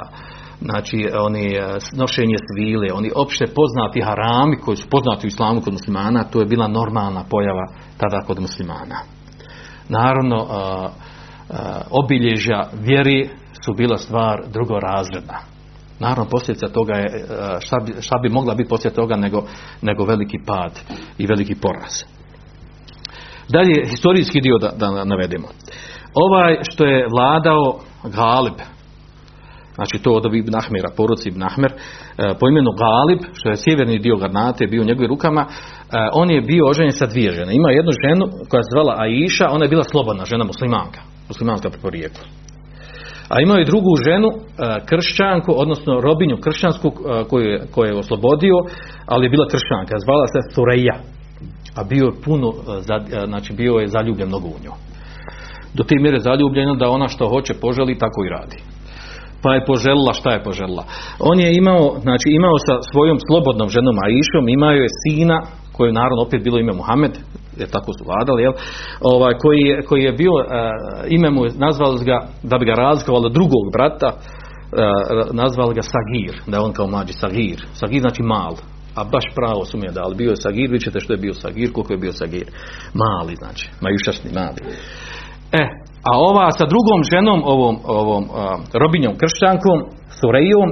znači 0.61 1.09
oni 1.13 1.55
e, 1.55 1.77
nošenje 1.93 2.35
svile, 2.53 2.87
oni 2.93 3.11
opšte 3.15 3.45
poznati 3.47 4.01
harami 4.01 4.57
koji 4.57 4.77
su 4.77 4.89
poznati 4.89 5.27
u 5.27 5.33
islamu 5.33 5.61
kod 5.61 5.73
muslimana, 5.73 6.23
to 6.23 6.39
je 6.39 6.45
bila 6.45 6.67
normalna 6.67 7.23
pojava 7.29 7.65
tada 7.97 8.21
kod 8.27 8.39
muslimana. 8.39 8.99
Naravno, 9.89 10.47
obilježja 11.91 12.69
vjeri 12.73 13.29
su 13.65 13.73
bila 13.73 13.97
stvar 13.97 14.43
drugorazredna. 14.53 15.39
Naravno, 15.99 16.29
posljedica 16.29 16.67
toga 16.67 16.93
je, 16.93 17.05
e, 17.05 17.25
šta 17.59 17.77
bi, 17.85 18.01
šta 18.01 18.17
bi 18.23 18.29
mogla 18.29 18.55
biti 18.55 18.69
posljedica 18.69 19.01
toga 19.01 19.15
nego, 19.15 19.43
nego 19.81 20.05
veliki 20.05 20.37
pad 20.45 20.79
i 21.17 21.27
veliki 21.27 21.55
poraz. 21.55 21.93
Dalje, 23.49 23.85
historijski 23.89 24.41
dio 24.41 24.57
da, 24.57 24.71
da 24.77 25.03
navedemo. 25.05 25.47
Ovaj 26.13 26.57
što 26.61 26.85
je 26.85 27.07
vladao 27.15 27.79
Galib, 28.03 28.59
znači 29.75 30.03
to 30.03 30.11
od 30.11 30.33
Ibn 30.33 30.55
Ahmera, 30.55 30.89
poruci 30.97 31.29
Ibn 31.29 31.43
Ahmer, 31.43 31.71
e, 31.71 32.33
po 32.39 32.47
imenu 32.47 32.71
Galib, 32.71 33.19
što 33.33 33.49
je 33.49 33.57
sjeverni 33.57 33.99
dio 33.99 34.15
Garnate, 34.15 34.67
bio 34.67 34.81
u 34.81 34.85
njegovim 34.85 35.09
rukama, 35.09 35.41
e, 35.41 35.47
on 36.13 36.31
je 36.31 36.41
bio 36.41 36.69
oženjen 36.69 36.91
sa 36.91 37.05
dvije 37.05 37.31
žene. 37.31 37.55
Ima 37.55 37.71
jednu 37.71 37.91
ženu 38.05 38.25
koja 38.49 38.63
se 38.63 38.73
zvala 38.73 38.95
Aisha, 38.97 39.47
ona 39.51 39.65
je 39.65 39.69
bila 39.69 39.83
slobodna 39.83 40.25
žena 40.25 40.43
muslimanka, 40.43 40.99
muslimanska 41.27 41.69
po 41.69 41.77
porijeklu. 41.81 42.23
A 43.29 43.41
imao 43.41 43.57
je 43.57 43.65
drugu 43.71 43.91
ženu, 44.05 44.29
e, 44.29 44.39
kršćanku, 44.85 45.51
odnosno 45.55 46.01
robinju 46.01 46.37
kršćansku 46.37 46.87
e, 46.87 47.23
koju 47.29 47.45
je, 47.45 47.57
koju 47.73 47.87
je 47.87 47.99
oslobodio, 47.99 48.55
ali 49.05 49.25
je 49.25 49.29
bila 49.29 49.47
kršćanka, 49.51 50.03
zvala 50.05 50.25
se 50.27 50.39
Sureja. 50.53 50.97
A 51.75 51.83
bio 51.83 52.05
je 52.05 52.21
puno, 52.25 52.47
e, 52.49 53.27
znači 53.27 53.53
bio 53.53 53.73
je 53.73 53.87
zaljubljen 53.87 54.27
mnogo 54.27 54.47
u 54.47 54.59
nju. 54.63 54.73
Do 55.73 55.83
te 55.83 55.95
mjere 55.99 56.19
zaljubljeno 56.19 56.75
da 56.75 56.89
ona 56.89 57.07
što 57.07 57.29
hoće 57.29 57.53
poželi, 57.53 57.97
tako 57.97 58.19
i 58.25 58.29
radi. 58.29 58.57
Pa 59.43 59.53
je 59.53 59.65
poželila, 59.65 60.13
šta 60.13 60.29
je 60.31 60.43
poželila? 60.43 60.83
On 61.19 61.39
je 61.39 61.55
imao, 61.55 61.95
znači 62.01 62.27
imao 62.39 62.57
sa 62.67 62.75
svojom 62.91 63.17
slobodnom 63.27 63.69
ženom 63.69 63.95
Aishom, 64.05 64.49
imao 64.49 64.71
je 64.71 64.87
sina, 65.03 65.37
koji 65.75 65.89
je 65.89 65.99
naravno 66.01 66.21
opet 66.27 66.43
bilo 66.43 66.59
ime 66.59 66.73
Muhammed, 66.73 67.13
jer 67.59 67.69
tako 67.69 67.91
su 67.93 68.03
vladali, 68.05 68.43
jel? 68.43 68.53
Ovaj, 69.01 69.33
koji, 69.41 69.85
koji 69.87 70.01
je 70.03 70.11
bio, 70.11 70.33
uh, 70.33 70.45
ime 71.07 71.29
mu 71.29 71.41
nazvali 71.55 72.05
ga, 72.05 72.27
da 72.43 72.57
bi 72.57 72.65
ga 72.65 72.73
razlikovali 72.73 73.33
drugog 73.33 73.65
brata, 73.73 74.09
uh, 74.13 75.35
nazvali 75.41 75.73
ga 75.75 75.81
Sagir, 75.81 76.41
da 76.47 76.57
je 76.57 76.63
on 76.63 76.73
kao 76.73 76.87
mlađi 76.87 77.13
Sagir. 77.13 77.59
Sagir 77.73 78.01
znači 78.01 78.23
mal, 78.23 78.53
a 78.95 79.03
baš 79.03 79.25
pravo 79.35 79.65
su 79.65 79.77
mi 79.77 79.85
je 79.85 79.91
dali. 79.91 80.15
Bio 80.15 80.29
je 80.29 80.43
Sagir, 80.45 80.69
vi 80.71 80.79
ćete 80.79 80.99
što 80.99 81.13
je 81.13 81.23
bio 81.25 81.33
Sagir, 81.33 81.71
koliko 81.71 81.93
je 81.93 82.03
bio 82.03 82.11
Sagir. 82.11 82.47
Mali, 82.93 83.35
znači, 83.35 83.69
majušašni, 83.81 84.31
mali. 84.33 84.59
E, 85.51 85.63
a 86.09 86.11
ova 86.29 86.51
sa 86.51 86.65
drugom 86.65 86.99
ženom, 87.11 87.41
ovom, 87.45 87.75
ovom 87.83 88.23
uh, 88.23 88.35
robinjom 88.73 89.15
kršćankom, 89.21 89.77
Surejom, 90.19 90.69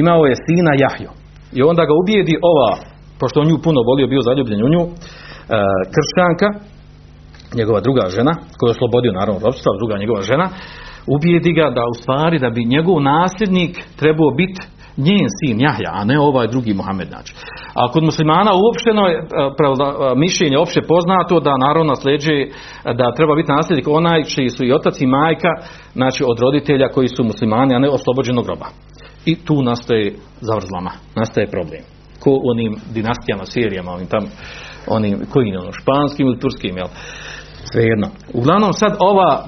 imao 0.00 0.22
je 0.26 0.34
sina 0.46 0.72
Jahju. 0.82 1.10
I 1.52 1.62
onda 1.62 1.82
ga 1.84 1.94
ubijedi 2.02 2.34
ova, 2.52 2.72
pošto 3.20 3.40
on 3.40 3.48
nju 3.48 3.58
puno 3.64 3.80
volio, 3.88 4.06
bio 4.06 4.22
zaljubljen 4.22 4.64
u 4.64 4.68
nju, 4.74 4.84
E, 4.84 5.17
kršćanka, 5.94 6.48
njegova 7.58 7.80
druga 7.80 8.08
žena, 8.08 8.32
koju 8.58 8.68
je 8.68 8.76
oslobodio 8.76 9.12
naravno 9.12 9.40
ropstva, 9.46 9.78
druga 9.80 9.98
njegova 9.98 10.22
žena, 10.22 10.48
ubijedi 11.06 11.52
ga 11.52 11.70
da 11.70 11.82
u 11.90 11.94
stvari 12.00 12.38
da 12.38 12.50
bi 12.50 12.64
njegov 12.74 13.00
nasljednik 13.00 13.72
trebao 13.96 14.30
biti 14.30 14.60
njen 15.06 15.28
sin 15.38 15.60
Jahja, 15.60 15.90
a 15.92 16.04
ne 16.04 16.20
ovaj 16.20 16.46
drugi 16.48 16.74
Muhammed 16.74 17.08
znači. 17.08 17.34
A 17.74 17.92
kod 17.92 18.02
muslimana 18.04 18.52
uopšteno 18.54 19.02
je 19.06 19.16
e, 19.16 19.22
e, 19.22 19.24
mišljenje 20.16 20.58
opće 20.58 20.80
poznato 20.82 21.40
da 21.40 21.62
naravno 21.66 21.92
nasljeđe 21.92 22.36
da 22.84 23.14
treba 23.16 23.34
biti 23.34 23.52
nasljednik 23.52 23.88
onaj 23.88 24.24
čiji 24.24 24.48
su 24.48 24.64
i 24.64 24.72
otac 24.72 25.00
i 25.00 25.06
majka, 25.06 25.52
znači 25.92 26.24
od 26.26 26.38
roditelja 26.40 26.88
koji 26.88 27.08
su 27.08 27.24
muslimani, 27.24 27.74
a 27.74 27.78
ne 27.78 27.88
oslobođenog 27.88 28.44
groba. 28.44 28.66
I 29.24 29.34
tu 29.34 29.62
nastaje 29.62 30.14
zavrzlama, 30.40 30.90
nastaje 31.16 31.46
problem. 31.46 31.82
Ko 32.20 32.40
onim 32.44 32.76
dinastijama, 32.94 33.44
serijama, 33.44 33.92
onim 33.92 34.06
tam, 34.06 34.24
onim, 34.86 35.18
koji 35.32 35.56
ono, 35.56 35.72
španskim 35.72 36.26
ili 36.26 36.40
turskim, 36.40 36.76
jel? 36.76 36.88
Svejedno. 37.72 38.08
Uglavnom 38.34 38.72
sad 38.72 38.96
ova, 38.98 39.44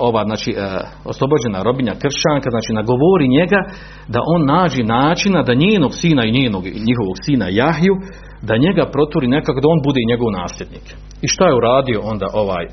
ova 0.00 0.24
znači 0.24 0.50
e, 0.50 0.80
oslobođena 1.04 1.62
robinja 1.62 1.94
kršćanka 2.02 2.48
znači 2.50 2.72
nagovori 2.72 3.28
njega 3.28 3.60
da 4.08 4.20
on 4.34 4.46
nađi 4.46 4.82
načina 4.82 5.42
da 5.42 5.54
njenog 5.54 5.94
sina 5.94 6.22
i 6.24 6.32
njenog 6.38 6.64
njihovog 6.64 7.16
sina 7.24 7.46
Jahju 7.48 7.94
da 8.42 8.62
njega 8.64 8.84
proturi 8.92 9.26
nekako 9.26 9.60
da 9.60 9.68
on 9.68 9.80
bude 9.86 10.00
i 10.00 10.10
njegov 10.10 10.28
nasljednik. 10.40 10.86
I 11.24 11.26
šta 11.28 11.44
je 11.46 11.56
uradio 11.56 12.00
onda 12.12 12.26
ovaj 12.32 12.64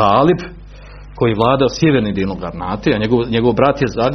Galib 0.00 0.40
koji 1.18 1.34
vladao 1.34 1.68
sjevernim 1.68 2.14
dijelom 2.14 2.38
Garnate, 2.38 2.90
a 2.94 2.98
njegov, 2.98 3.20
njegov 3.30 3.52
brat 3.52 3.82
je 3.82 3.88
za 3.96 4.06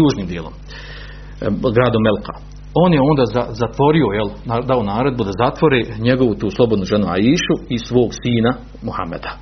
južnim 0.00 0.26
dijelom 0.26 0.52
e, 0.52 1.46
gradom 1.76 2.02
Melka. 2.02 2.34
On 2.74 2.92
je 2.92 3.00
onda 3.00 3.24
za, 3.26 3.46
zatvorio, 3.50 4.06
jel, 4.06 4.28
dao 4.66 4.82
naredbu 4.82 5.24
da 5.24 5.32
zatvori 5.44 5.86
njegovu 5.98 6.34
tu 6.34 6.50
slobodnu 6.50 6.84
ženu 6.84 7.06
Aishu 7.08 7.56
i 7.68 7.78
svog 7.78 8.10
sina 8.22 8.54
Muhameda. 8.82 9.32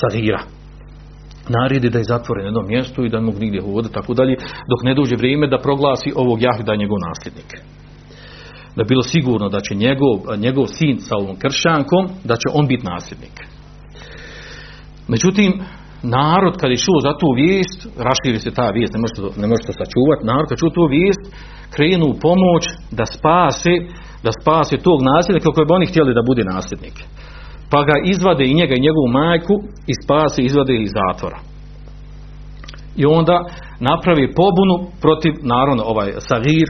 Sadira 0.00 0.40
naredi 1.48 1.90
da 1.90 1.98
je 1.98 2.04
zatvoren 2.04 2.42
na 2.42 2.48
jednom 2.48 2.66
mjestu 2.66 3.04
i 3.04 3.08
da 3.08 3.20
ne 3.20 3.26
mogu 3.26 3.38
nigdje 3.38 3.62
hodati, 3.62 3.94
tako 3.94 4.14
dalje, 4.14 4.36
dok 4.70 4.80
ne 4.82 4.94
dođe 4.94 5.16
vrijeme 5.16 5.46
da 5.46 5.58
proglasi 5.58 6.12
ovog 6.16 6.42
Jahda 6.42 6.76
njegov 6.76 6.98
nasljednik. 7.08 7.50
Da 8.76 8.82
je 8.82 8.90
bilo 8.92 9.02
sigurno 9.02 9.48
da 9.48 9.60
će 9.60 9.74
njegov, 9.74 10.16
njegov 10.38 10.66
sin 10.66 10.98
sa 10.98 11.16
ovom 11.16 11.36
kršankom, 11.36 12.08
da 12.24 12.34
će 12.34 12.46
on 12.52 12.66
biti 12.66 12.86
nasljednik. 12.86 13.36
Međutim, 15.08 15.50
narod 16.02 16.54
kad 16.60 16.70
je 16.70 16.84
čuo 16.86 16.98
za 17.06 17.12
tu 17.20 17.28
vijest, 17.36 17.78
raširi 18.08 18.38
se 18.44 18.50
ta 18.50 18.70
vijest, 18.70 18.92
ne 18.94 19.00
može 19.00 19.14
to, 19.16 19.40
ne 19.40 19.46
može 19.50 19.62
to 19.66 19.72
sačuvati, 19.80 20.26
narod 20.30 20.46
kad 20.48 20.58
čuo 20.58 20.70
tu 20.70 20.84
vijest, 20.96 21.22
krenu 21.74 22.06
u 22.06 22.18
pomoć 22.24 22.64
da 22.98 23.06
spase, 23.06 23.74
da 24.24 24.30
spase 24.40 24.76
tog 24.76 24.98
nasljednika 25.02 25.50
koji 25.54 25.66
bi 25.66 25.76
oni 25.78 25.86
htjeli 25.86 26.14
da 26.14 26.28
bude 26.30 26.44
nasljednik 26.44 26.96
pa 27.70 27.84
ga 27.84 27.96
izvade 28.04 28.44
i 28.44 28.54
njega 28.54 28.74
i 28.76 28.84
njegovu 28.86 29.08
majku 29.20 29.54
i 29.86 29.92
spase 30.04 30.42
izvade 30.42 30.74
iz 30.76 30.90
zatvora. 31.00 31.38
I 32.96 33.06
onda 33.06 33.44
napravi 33.80 34.34
pobunu 34.40 34.76
protiv 35.00 35.32
naravno 35.42 35.82
ovaj 35.86 36.12
Sagir, 36.18 36.68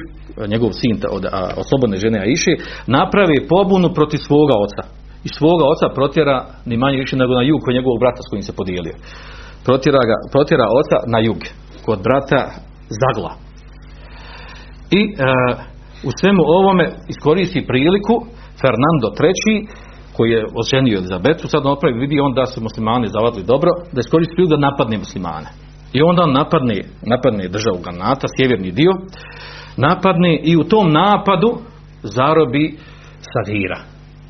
njegov 0.49 0.71
sin 0.73 0.97
od 1.11 1.25
oslobodne 1.57 1.97
žene 1.97 2.19
Aiše, 2.19 2.53
napravi 2.87 3.47
pobunu 3.49 3.89
protiv 3.95 4.19
svoga 4.19 4.55
oca. 4.65 4.83
I 5.25 5.29
svoga 5.29 5.65
oca 5.73 5.95
protjera 5.95 6.47
ni 6.67 6.77
manje 6.77 6.99
više 6.99 7.17
nego 7.17 7.35
na 7.35 7.43
jug 7.43 7.61
kod 7.65 7.75
njegovog 7.75 7.99
brata 8.01 8.21
s 8.23 8.31
kojim 8.31 8.43
se 8.43 8.57
podijelio. 8.57 8.97
Protjera, 9.65 9.99
ga, 10.09 10.17
protjera 10.33 10.67
oca 10.81 10.97
na 11.13 11.19
jug, 11.19 11.41
kod 11.85 11.99
brata 12.03 12.41
Zagla. 13.01 13.48
I 14.91 15.01
e, 15.01 15.09
u 16.09 16.11
svemu 16.21 16.43
ovome 16.47 16.91
iskoristi 17.09 17.67
priliku 17.67 18.15
Fernando 18.63 19.09
III 19.21 19.67
koji 20.17 20.31
je 20.31 20.47
oženio 20.63 20.99
Elizabetu, 20.99 21.49
sad 21.49 21.65
napravi 21.65 21.99
vidi 21.99 22.21
on 22.21 22.35
da 22.35 22.47
su 22.47 22.63
muslimani 22.63 23.09
zavadili 23.09 23.45
dobro, 23.45 23.71
da 23.93 24.01
iskoristi 24.01 24.51
da 24.53 24.57
napadne 24.57 24.99
muslimane. 24.99 25.49
I 25.93 26.03
onda 26.03 26.23
on 26.23 26.33
napadne, 26.33 26.77
napadne 27.13 27.49
državu 27.49 27.79
Ganata, 27.85 28.27
sjeverni 28.37 28.71
dio, 28.71 28.93
napadne 29.77 30.41
i 30.43 30.57
u 30.57 30.65
tom 30.65 30.93
napadu 30.93 31.51
zarobi 32.03 32.65
Sadira, 33.33 33.79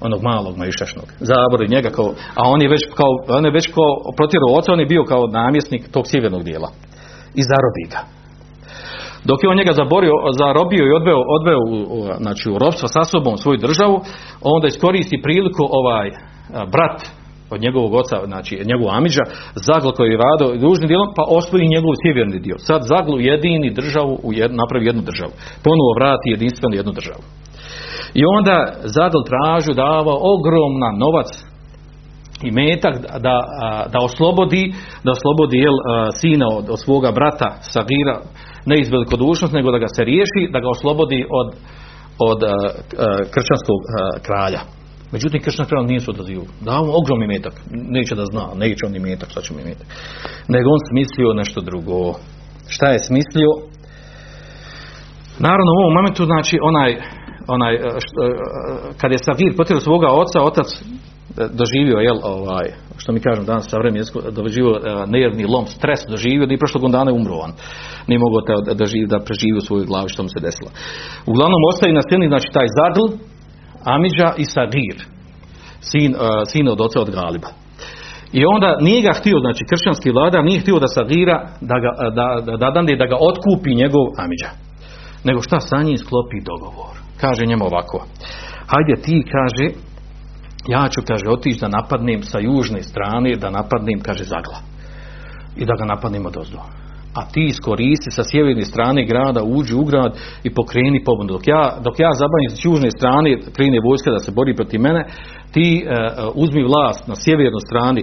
onog 0.00 0.22
malog 0.22 0.56
majušašnog. 0.56 1.08
Zabori 1.20 1.68
njega 1.68 1.90
kao, 1.90 2.08
a 2.34 2.42
on 2.54 2.62
je 2.62 2.68
već 2.68 2.82
kao, 2.96 3.12
on 3.38 3.44
je 3.44 3.50
već 3.50 3.66
kao 3.66 3.92
protjerao 4.16 4.56
oca, 4.58 4.72
on 4.72 4.80
je 4.80 4.86
bio 4.86 5.04
kao 5.04 5.26
namjesnik 5.26 5.82
tog 5.92 6.04
sjevernog 6.06 6.42
dijela. 6.42 6.68
I 7.34 7.42
zarobi 7.50 7.84
ga. 7.92 8.17
Dok 9.28 9.38
je 9.42 9.50
on 9.50 9.56
njega 9.60 9.72
zaborio, 9.82 10.12
zarobio 10.40 10.84
i 10.86 10.96
odveo, 10.98 11.20
odveo 11.36 11.60
u, 11.96 11.98
znači, 12.24 12.44
u 12.50 12.58
ropstvo 12.58 12.88
sa 12.88 13.02
sobom 13.12 13.36
svoju 13.36 13.58
državu, 13.66 13.96
onda 14.54 14.66
iskoristi 14.66 15.22
priliku 15.22 15.62
ovaj 15.80 16.06
brat 16.74 16.98
od 17.50 17.60
njegovog 17.60 17.94
oca, 17.94 18.16
znači 18.26 18.54
njegovog 18.70 18.94
Amidža, 18.94 19.24
Zaglo 19.68 19.92
koji 19.92 20.10
je 20.10 20.24
vado 20.28 20.46
južnim 20.64 20.88
dijelom, 20.88 21.10
pa 21.16 21.24
osvoji 21.38 21.72
njegov 21.74 21.92
sjeverni 22.02 22.38
dio. 22.46 22.56
Sad 22.58 22.80
Zaglu 22.92 23.20
jedini 23.20 23.76
državu, 23.80 24.14
u 24.22 24.32
jed, 24.32 24.50
napravi 24.62 24.86
jednu 24.86 25.02
državu. 25.10 25.32
Ponovo 25.64 25.90
vrati 25.98 26.32
jedinstvenu 26.34 26.74
jednu 26.76 26.92
državu. 26.92 27.22
I 28.14 28.22
onda 28.36 28.56
Zagl 28.96 29.20
tražu 29.30 29.72
dava 29.84 30.14
ogromna 30.34 30.90
novac 31.04 31.30
i 32.42 32.50
metak 32.50 32.94
da, 33.26 33.36
da 33.92 33.98
oslobodi 34.08 34.64
da 35.04 35.10
oslobodi 35.16 35.56
jel, 35.58 35.76
sina 36.20 36.46
od, 36.58 36.64
od 36.70 36.80
svoga 36.80 37.10
brata 37.12 37.48
Sagira 37.72 38.16
ne 38.70 38.76
iz 38.80 38.88
velikodušnosti, 38.90 39.56
nego 39.56 39.70
da 39.74 39.78
ga 39.84 39.88
se 39.96 40.02
riješi, 40.04 40.42
da 40.52 40.58
ga 40.60 40.68
oslobodi 40.76 41.20
od, 41.40 41.48
od 42.30 42.40
uh, 42.42 42.50
kršćanskog 43.34 43.80
uh, 43.84 43.92
kralja. 44.26 44.60
Međutim, 45.12 45.42
kršćanski 45.42 45.70
kralj 45.72 45.86
nije 45.86 46.00
se 46.00 46.10
odazio. 46.10 46.42
Dao 46.68 46.84
mu 46.84 46.90
ogromni 47.00 47.26
metak. 47.26 47.54
Neće 47.96 48.14
da 48.14 48.24
zna, 48.32 48.44
neće 48.62 48.86
on 48.86 48.92
ni 48.92 49.00
metak, 49.08 49.28
šta 49.30 49.40
će 49.40 49.54
mi 49.54 49.62
metak. 49.70 49.88
Nego 50.54 50.66
on 50.70 50.82
smislio 50.90 51.38
nešto 51.42 51.60
drugo. 51.60 51.98
Šta 52.74 52.86
je 52.86 52.98
smislio? 53.08 53.50
Naravno, 55.46 55.70
u 55.72 55.80
ovom 55.82 55.94
momentu, 55.98 56.22
znači, 56.24 56.56
onaj, 56.70 56.90
onaj, 57.56 57.74
što, 58.04 58.20
kad 59.00 59.12
je 59.12 59.24
Savir 59.26 59.52
potrebao 59.56 59.80
svoga 59.80 60.08
oca, 60.22 60.38
otac 60.50 60.68
doživio, 61.36 61.98
jel, 61.98 62.18
ovaj, 62.22 62.66
što 62.96 63.12
mi 63.12 63.20
kažem 63.20 63.44
danas 63.44 63.70
sa 63.70 63.78
vremenom 63.78 64.04
doživio 64.30 64.74
nervni 65.06 65.44
lom, 65.44 65.66
stres 65.66 66.00
doživio 66.08 66.46
da 66.46 66.54
i 66.54 66.58
prošlog 66.58 66.90
dana 66.92 67.10
je 67.10 67.16
umro 67.16 67.34
on. 67.34 67.52
Nije 68.06 68.18
mogao 68.18 68.40
da, 68.48 68.74
da, 68.74 68.84
živi, 68.86 69.06
da 69.06 69.18
preživi 69.18 69.56
u 69.58 69.66
svojoj 69.66 69.86
glavi 69.86 70.08
što 70.08 70.22
mu 70.22 70.28
se 70.28 70.40
desilo. 70.40 70.70
Uglavnom 71.26 71.60
ostaje 71.70 71.92
na 71.92 72.02
sceni 72.02 72.28
znači 72.28 72.48
taj 72.52 72.68
Zadl, 72.78 73.06
Amidža 73.84 74.30
i 74.36 74.44
Sagir, 74.44 74.96
sin, 75.80 76.10
uh, 76.14 76.20
sin 76.52 76.68
od 76.68 76.80
oca 76.80 77.00
od 77.00 77.10
Galiba. 77.10 77.50
I 78.32 78.40
onda 78.54 78.76
nije 78.80 79.02
ga 79.02 79.12
htio, 79.12 79.38
znači 79.40 79.64
kršćanski 79.70 80.10
vladar 80.10 80.44
nije 80.44 80.60
htio 80.60 80.78
da 80.78 80.88
Sagira 80.88 81.36
da 81.60 81.76
ga, 81.84 81.90
da, 82.18 82.26
da, 82.60 82.70
da, 82.70 82.82
da 83.00 83.06
ga 83.12 83.16
otkupi 83.30 83.74
njegov 83.74 84.04
Amidža. 84.24 84.50
Nego 85.24 85.40
šta 85.42 85.60
sa 85.60 85.82
njim 85.82 85.98
sklopi 85.98 86.38
dogovor. 86.50 86.94
Kaže 87.20 87.46
njemu 87.46 87.64
ovako. 87.64 88.06
Hajde 88.72 89.02
ti, 89.04 89.24
kaže, 89.34 89.66
ja 90.68 90.88
ću, 90.88 91.00
kaže, 91.06 91.24
otići 91.28 91.60
da 91.60 91.68
napadnem 91.68 92.22
sa 92.22 92.38
južne 92.38 92.82
strane, 92.82 93.36
da 93.36 93.50
napadnem, 93.50 94.00
kaže, 94.00 94.24
zagla. 94.24 94.58
I 95.56 95.64
da 95.64 95.74
ga 95.78 95.84
napadnem 95.84 96.26
od 96.26 96.36
ozdo. 96.36 96.58
A 97.14 97.20
ti 97.32 97.44
iskoristi 97.44 98.10
sa 98.10 98.22
sjeverne 98.24 98.64
strane 98.64 99.06
grada, 99.06 99.42
uđi 99.42 99.74
u 99.74 99.84
grad 99.84 100.12
i 100.44 100.54
pokreni 100.54 101.04
pobunu. 101.04 101.32
Dok 101.32 101.48
ja, 101.48 101.62
dok 101.84 101.94
ja 101.98 102.10
zabavim 102.12 102.50
s 102.50 102.64
južne 102.64 102.90
strane, 102.90 103.30
krene 103.56 103.78
vojska 103.88 104.10
da 104.10 104.18
se 104.18 104.32
bori 104.32 104.56
protiv 104.56 104.80
mene, 104.80 105.04
ti 105.52 105.84
uh, 105.84 105.90
uzmi 106.34 106.62
vlast 106.62 107.08
na 107.08 107.14
sjevernoj 107.16 107.60
strani 107.68 108.02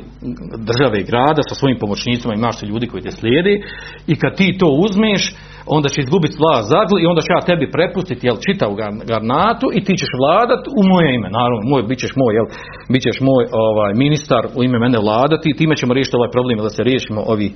države 0.69 0.99
i 0.99 1.08
grada 1.12 1.41
sa 1.49 1.56
svojim 1.56 1.78
pomoćnicima, 1.80 2.34
imaš 2.34 2.60
se 2.60 2.65
ljudi 2.65 2.88
koji 2.88 3.04
te 3.04 3.12
slijedi 3.12 3.63
i 4.08 4.15
kad 4.15 4.36
ti 4.36 4.58
to 4.60 4.67
uzmeš, 4.67 5.36
onda 5.67 5.89
će 5.89 6.01
izgubiti 6.01 6.39
vlast 6.43 6.65
zagli 6.75 6.97
i 7.01 7.10
onda 7.12 7.21
ću 7.21 7.32
ja 7.36 7.41
tebi 7.49 7.73
prepustiti 7.75 8.28
jel, 8.28 8.38
čitav 8.45 8.69
garnatu 9.12 9.67
i 9.78 9.80
ti 9.86 9.93
ćeš 10.01 10.12
vladat 10.21 10.62
u 10.80 10.82
moje 10.91 11.08
ime, 11.15 11.30
naravno, 11.39 11.62
moj, 11.71 11.84
bit 11.89 11.99
ćeš 12.04 12.13
moj, 12.21 12.34
jel, 12.38 12.47
bit 12.93 13.01
ćeš 13.06 13.17
moj 13.30 13.43
ovaj, 13.67 13.91
ministar 14.04 14.43
u 14.58 14.60
ime 14.67 14.78
mene 14.80 14.97
vladati 15.06 15.47
i 15.49 15.58
time 15.60 15.75
ćemo 15.80 15.93
riješiti 15.93 16.17
ovaj 16.17 16.32
problem 16.36 16.58
da 16.58 16.75
se 16.75 16.88
riješimo 16.89 17.21
ovi 17.34 17.47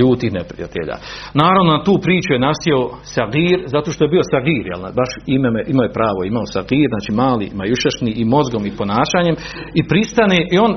ljuti 0.00 0.26
neprijatelja. 0.38 0.96
Naravno, 1.42 1.70
na 1.76 1.84
tu 1.86 1.94
priču 2.04 2.30
je 2.32 2.46
nasio 2.50 2.78
Sagir, 3.14 3.58
zato 3.74 3.88
što 3.92 4.00
je 4.04 4.12
bio 4.14 4.30
Sagir, 4.32 4.64
jel, 4.70 4.80
baš 5.00 5.10
ime, 5.34 5.48
imao 5.72 5.84
je 5.86 5.96
pravo, 5.98 6.20
imao 6.24 6.46
Sagir, 6.54 6.88
znači 6.94 7.10
mali, 7.22 7.46
majušašni 7.60 8.10
i 8.20 8.24
mozgom 8.34 8.62
i 8.66 8.76
ponašanjem 8.78 9.36
i 9.78 9.82
pristane 9.90 10.38
i 10.52 10.58
on 10.66 10.72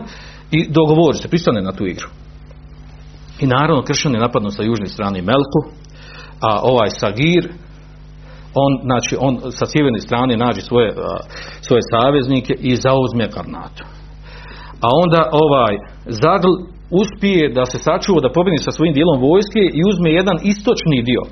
i 0.57 0.59
dogovori 0.77 1.17
se, 1.17 1.31
pristane 1.33 1.61
na 1.61 1.71
tu 1.71 1.83
igru. 1.93 2.07
I 3.43 3.45
naravno 3.47 3.83
kršćan 3.83 4.13
je 4.13 4.25
napadno 4.27 4.49
sa 4.49 4.63
južne 4.63 4.87
strane 4.87 5.21
Melku, 5.21 5.61
a 6.41 6.51
ovaj 6.63 6.89
Sagir 6.99 7.43
on, 8.63 8.71
znači, 8.83 9.13
on 9.19 9.51
sa 9.51 9.65
sjeverne 9.65 9.99
strane 9.99 10.37
nađe 10.37 10.61
svoje, 10.61 10.89
svoje 11.67 11.81
saveznike 11.93 12.53
i 12.59 12.75
zauzme 12.75 13.31
Karnatu. 13.35 13.83
A 14.85 14.87
onda 15.03 15.21
ovaj 15.45 15.73
Zagl 16.05 16.53
uspije 17.01 17.43
da 17.57 17.63
se 17.65 17.77
sačuva 17.87 18.19
da 18.21 18.35
pobjedi 18.37 18.57
sa 18.57 18.71
svojim 18.71 18.93
dijelom 18.93 19.17
vojske 19.27 19.61
i 19.77 19.81
uzme 19.89 20.09
jedan 20.19 20.37
istočni 20.53 20.99
dio. 21.09 21.23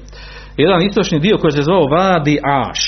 Jedan 0.64 0.82
istočni 0.82 1.20
dio 1.20 1.38
koji 1.42 1.52
se 1.52 1.68
zvao 1.68 1.92
Vadi 1.96 2.36
Aš. 2.68 2.82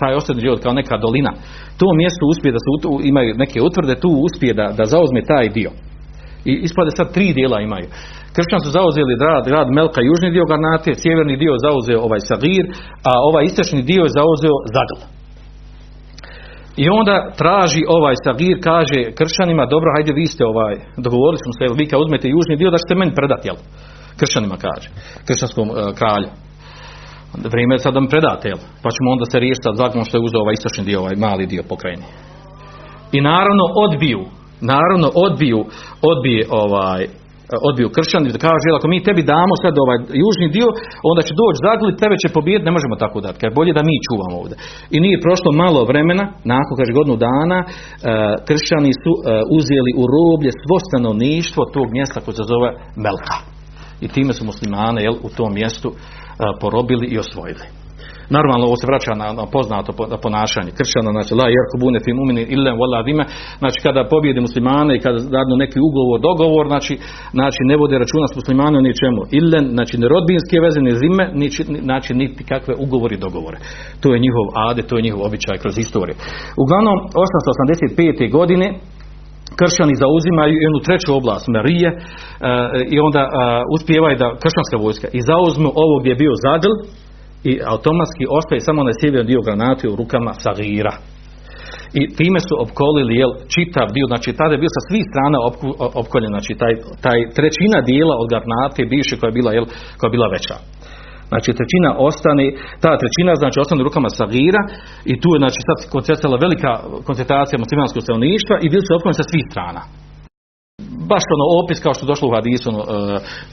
Taj 0.00 0.14
ostani 0.14 0.40
dio 0.40 0.56
kao 0.62 0.72
neka 0.72 0.96
dolina. 1.04 1.32
To 1.78 1.86
mjesto 2.00 2.24
uspije 2.32 2.52
da 2.52 2.60
se 2.62 2.68
imaju 3.10 3.30
neke 3.42 3.58
utvrde, 3.68 3.94
tu 4.04 4.10
uspije 4.26 4.52
da, 4.54 4.66
da 4.78 4.84
zauzme 4.84 5.20
taj 5.32 5.48
dio. 5.48 5.70
I 6.44 6.52
ispade 6.66 6.90
sad 6.96 7.14
tri 7.14 7.32
dijela 7.32 7.60
imaju. 7.60 7.86
Kršćan 8.36 8.60
su 8.64 8.70
zauzeli 8.78 9.20
grad, 9.22 9.44
grad 9.52 9.68
Melka, 9.76 10.00
južni 10.10 10.28
dio 10.34 10.50
Garnate, 10.50 11.00
sjeverni 11.02 11.36
dio 11.42 11.62
zauzeo 11.66 12.00
ovaj 12.06 12.20
Sagir, 12.28 12.64
a 13.10 13.12
ovaj 13.28 13.44
istočni 13.44 13.80
dio 13.90 14.02
je 14.06 14.16
zauzeo 14.18 14.56
Zagl. 14.74 14.98
I 16.82 16.84
onda 16.98 17.14
traži 17.40 17.82
ovaj 17.96 18.14
Sagir, 18.24 18.56
kaže 18.70 19.00
kršćanima, 19.18 19.72
dobro, 19.74 19.88
hajde 19.94 20.12
vi 20.20 20.26
ste 20.32 20.42
ovaj, 20.52 20.74
dogovorili 21.06 21.40
smo 21.44 21.52
se, 21.56 21.64
vi 21.80 21.86
kad 21.90 22.00
uzmete 22.04 22.26
južni 22.28 22.54
dio 22.60 22.70
da 22.74 22.82
ćete 22.82 22.94
meni 22.94 23.18
predati, 23.18 23.48
jel? 23.48 23.58
Kršćanima 24.20 24.56
kaže, 24.66 24.88
kršćanskom 25.26 25.66
uh, 25.70 25.76
kralju. 25.98 26.30
Vrijeme 27.52 27.74
je 27.74 27.84
sad 27.84 27.94
da 27.94 28.00
mi 28.00 28.14
predate, 28.14 28.48
jel? 28.48 28.60
Pa 28.82 28.88
ćemo 28.94 29.12
onda 29.14 29.24
se 29.30 29.42
riješiti 29.44 29.66
sa 29.66 29.80
zakonom 29.82 30.04
što 30.04 30.14
je 30.16 30.26
uzeo 30.26 30.40
ovaj 30.40 30.56
istočni 30.58 30.84
dio, 30.84 30.98
ovaj 31.00 31.16
mali 31.26 31.50
dio 31.52 31.62
pokrajine. 31.72 32.06
I 33.16 33.18
naravno 33.20 33.64
odbiju, 33.84 34.20
naravno 34.72 35.08
odbiju, 35.26 35.60
odbije 36.12 36.40
ovaj, 36.50 37.02
odbiju 37.68 37.94
kršćani 37.96 38.34
da 38.34 38.44
kaže 38.48 38.68
ako 38.70 38.86
mi 38.88 39.04
tebi 39.06 39.30
damo 39.34 39.54
sad 39.62 39.74
ovaj 39.84 39.98
južni 40.22 40.46
dio 40.56 40.68
onda 41.10 41.22
će 41.26 41.32
doći 41.40 41.64
zaglit 41.68 42.00
tebe 42.02 42.16
će 42.22 42.36
pobijediti 42.36 42.68
ne 42.68 42.76
možemo 42.76 42.94
tako 43.04 43.18
dati 43.26 43.40
kaže 43.40 43.58
bolje 43.58 43.72
da 43.78 43.82
mi 43.88 44.04
čuvamo 44.06 44.36
ovdje 44.42 44.56
i 44.94 44.96
nije 45.04 45.24
prošlo 45.24 45.50
malo 45.62 45.80
vremena 45.90 46.24
nakon 46.54 46.74
kaže 46.78 46.92
godinu 46.98 47.16
dana 47.28 47.58
e, 47.64 47.66
kršćani 48.48 48.92
su 49.02 49.12
e, 49.16 49.20
uzeli 49.58 49.90
u 50.00 50.04
roblje 50.14 50.50
svo 50.62 50.76
stanovništvo 50.86 51.62
tog 51.76 51.86
mjesta 51.96 52.22
koje 52.24 52.34
se 52.36 52.50
zove 52.52 52.68
Melka. 53.04 53.38
I 54.04 54.06
time 54.14 54.32
su 54.32 54.42
muslimane 54.50 55.00
jel, 55.02 55.16
u 55.26 55.28
tom 55.36 55.50
mjestu 55.60 55.88
e, 55.90 55.94
porobili 56.60 57.06
i 57.14 57.18
osvojili 57.24 57.83
Normalno 58.36 58.64
ovo 58.66 58.76
se 58.76 58.86
vraća 58.90 59.12
na, 59.14 59.26
na 59.40 59.46
poznato 59.54 59.90
ponašanje 60.24 60.70
kršćana, 60.78 61.10
znači 61.16 61.32
la 61.34 61.46
bune 61.82 61.98
fi 62.04 62.10
mu'mini 62.18 62.42
illa 62.54 62.72
wala 62.80 63.00
dime, 63.06 63.24
znači 63.58 63.78
kada 63.86 64.10
pobjede 64.12 64.40
muslimane 64.40 64.92
i 64.96 65.02
kada 65.04 65.18
dadnu 65.36 65.54
neki 65.64 65.78
ugovor, 65.88 66.18
dogovor, 66.28 66.64
znači, 66.72 66.94
znači 67.38 67.60
ne 67.70 67.76
vode 67.80 67.96
računa 68.02 68.26
s 68.28 68.36
muslimanom 68.40 68.82
ni 68.86 68.98
čemu. 69.02 69.20
Illen, 69.38 69.66
znači 69.76 69.94
ne 70.00 70.06
rodbinske 70.14 70.56
veze, 70.64 70.80
ni 70.80 70.92
zime, 71.02 71.24
ni, 71.40 71.46
znači 71.88 72.10
niti 72.20 72.42
kakve 72.52 72.74
ugovori 72.84 73.16
dogovore. 73.26 73.58
To 74.02 74.06
je 74.12 74.22
njihov 74.24 74.46
ade, 74.68 74.82
to 74.88 74.96
je 74.96 75.02
njihov 75.06 75.20
običaj 75.28 75.56
kroz 75.62 75.74
istoriju. 75.78 76.16
Uglavnom, 76.62 76.96
885. 77.98 78.30
godine 78.38 78.66
kršćani 79.60 80.00
zauzimaju 80.02 80.54
jednu 80.64 80.78
treću 80.86 81.10
oblast, 81.18 81.46
Marije, 81.54 81.88
e, 81.90 81.98
i 82.94 82.96
onda 83.06 83.22
uh, 83.26 83.32
uspijevaju 83.74 84.16
da 84.22 84.36
kršćanska 84.42 84.76
vojska 84.84 85.08
i 85.18 85.20
zauzmu 85.30 85.68
ovo 85.84 85.94
gdje 86.00 86.10
je 86.10 86.22
bio 86.22 86.34
Zadl, 86.44 86.74
i 87.50 87.52
automatski 87.74 88.24
ostaje 88.38 88.60
samo 88.68 88.80
na 88.88 88.92
sjeverni 89.00 89.30
dio 89.30 89.46
granate 89.46 89.84
u 89.88 89.96
rukama 90.00 90.32
Sagira. 90.42 90.94
I 92.00 92.02
time 92.18 92.40
su 92.48 92.54
opkolili 92.64 93.20
jel, 93.20 93.32
čitav 93.54 93.86
dio, 93.96 94.06
znači 94.12 94.28
tada 94.40 94.52
je 94.52 94.62
bio 94.62 94.72
sa 94.76 94.82
svih 94.88 95.04
strana 95.10 95.38
opkoljen, 96.02 96.30
znači 96.34 96.52
taj, 96.62 96.74
taj 97.04 97.18
trećina 97.36 97.78
dijela 97.90 98.14
od 98.22 98.28
granate 98.32 98.80
bivše 98.92 99.14
koja 99.18 99.28
je 99.28 99.38
bila, 99.38 99.50
jel, 99.56 99.66
koja 99.98 100.08
je 100.08 100.16
bila 100.16 100.28
veća. 100.36 100.56
Znači 101.30 101.50
trećina 101.58 101.90
ostane, 102.08 102.46
ta 102.84 102.92
trećina 103.02 103.32
znači 103.42 103.56
ostane 103.62 103.80
u 103.80 103.88
rukama 103.88 104.08
Sagira 104.18 104.62
i 105.12 105.14
tu 105.20 105.28
je 105.32 105.42
znači 105.42 105.60
sad 105.68 105.78
koncentrala 105.94 106.36
velika 106.46 106.70
koncentracija 107.08 107.62
muslimanskog 107.64 108.02
stanovništva 108.02 108.56
i 108.64 108.70
bili 108.72 108.84
su 108.84 108.92
opkoljeni 108.92 109.20
sa 109.20 109.30
svih 109.30 109.44
strana 109.50 109.82
baš 111.12 111.24
ono 111.34 111.44
opis 111.60 111.78
kao 111.84 111.94
što 111.96 112.10
došlo 112.12 112.26
u 112.28 112.34
hadisu 112.36 112.66
ono, 112.72 112.82
uh, 112.84 112.88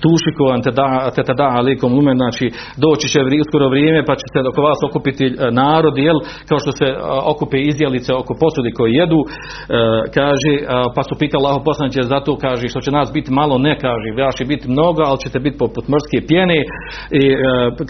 tušikovan 0.04 0.60
te 0.66 0.72
da, 0.80 0.88
te 1.16 1.34
da 1.42 1.48
alikom 1.60 1.92
lumen 1.98 2.18
znači 2.24 2.46
doći 2.86 3.06
će 3.14 3.20
uskoro 3.44 3.66
vrijeme 3.74 4.02
pa 4.10 4.14
će 4.20 4.26
se 4.34 4.40
oko 4.52 4.62
vas 4.70 4.80
okupiti 4.90 5.26
uh, 5.28 5.34
narod 5.62 5.96
jel 6.08 6.18
kao 6.50 6.60
što 6.64 6.72
se 6.80 6.88
uh, 6.92 7.00
okupe 7.32 7.58
izjelice 7.72 8.12
oko 8.22 8.34
posudi 8.44 8.72
koji 8.78 8.92
jedu 9.02 9.20
kaže 10.18 10.54
pa 10.96 11.02
su 11.08 11.14
pitali 11.24 11.44
Allah 11.46 11.62
poslaniće 11.70 12.02
zato 12.16 12.32
kaže 12.46 12.66
što 12.72 12.80
će 12.86 12.92
nas 12.92 13.10
biti 13.18 13.30
malo 13.40 13.56
ne 13.68 13.74
kaže 13.86 14.08
vaš 14.26 14.36
će 14.40 14.46
biti 14.54 14.66
mnogo 14.76 15.02
ali 15.10 15.24
ćete 15.24 15.38
biti 15.46 15.58
poput 15.64 15.86
morske 15.94 16.18
pjene. 16.30 16.60
I 17.22 17.24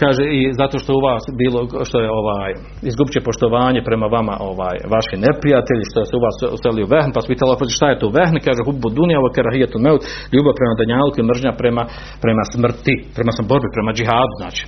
kaže 0.02 0.24
i 0.38 0.40
zato 0.60 0.76
što 0.82 0.90
u 0.94 1.04
vas 1.08 1.24
bilo 1.42 1.60
što 1.88 1.96
je 2.04 2.08
ovaj 2.20 2.50
izgubće 2.90 3.18
poštovanje 3.28 3.80
prema 3.88 4.06
vama 4.16 4.34
ovaj 4.50 4.76
vaši 4.94 5.16
neprijatelji 5.26 5.84
što 5.90 5.98
se 6.08 6.14
u 6.16 6.24
vas 6.26 6.36
ostali 6.56 6.80
u 6.82 6.90
vehn 6.94 7.10
pa 7.14 7.20
su 7.20 7.28
pitali 7.32 7.76
šta 7.78 7.86
je 7.90 8.00
to 8.00 8.08
vehn 8.18 8.36
kaže 8.46 8.62
hubbu 8.68 8.88
dunja 8.98 9.18
karahijetu 9.52 9.78
meut, 9.86 10.02
ljubav 10.34 10.52
prema 10.58 10.74
danjalku 10.80 11.16
i 11.20 11.28
mržnja 11.30 11.52
prema, 11.60 11.82
prema 12.24 12.44
smrti, 12.52 12.94
prema 13.16 13.32
sam 13.36 13.46
borbi, 13.50 13.68
prema 13.76 13.90
džihadu, 13.96 14.34
znači. 14.42 14.62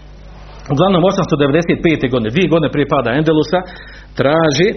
Uglavnom 0.75 1.03
895. 1.03 2.11
godine, 2.13 2.31
dvije 2.35 2.49
godine 2.53 2.69
prije 2.75 2.93
pada 2.95 3.11
Endelusa, 3.19 3.61
traži, 4.21 4.69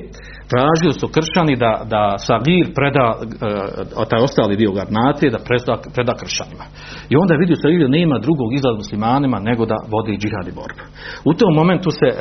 tražili 0.53 0.93
su 0.99 1.05
kršćani 1.15 1.55
da, 1.63 1.71
da 1.93 2.01
Savir 2.27 2.65
preda 2.79 3.05
uh, 3.15 4.07
taj 4.09 4.21
ostali 4.27 4.59
dio 4.61 4.71
garnacije 4.79 5.33
da 5.35 5.39
preda, 5.47 5.73
preda 5.95 6.13
kršćanima. 6.21 6.65
I 7.11 7.13
onda 7.21 7.33
vidio 7.41 7.61
Savir 7.61 7.79
da 7.85 7.97
nema 7.99 8.15
drugog 8.25 8.49
izlaza 8.53 8.81
muslimanima 8.83 9.37
nego 9.49 9.63
da 9.71 9.77
vodi 9.93 10.19
džihad 10.21 10.45
i 10.47 10.57
borbu. 10.59 10.83
U 11.29 11.31
tom 11.39 11.51
momentu 11.59 11.89
se 11.99 12.07
uh, 12.11 12.17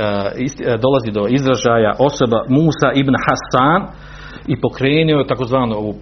isti, 0.46 0.62
uh, 0.64 0.70
dolazi 0.85 1.11
do 1.18 1.22
izražaja 1.38 1.92
osoba 2.09 2.38
Musa 2.57 2.88
ibn 3.03 3.14
Hasan, 3.25 3.81
i 4.52 4.54
pokrenio 4.64 5.28
takozvanu 5.32 5.74
ovu 5.76 5.92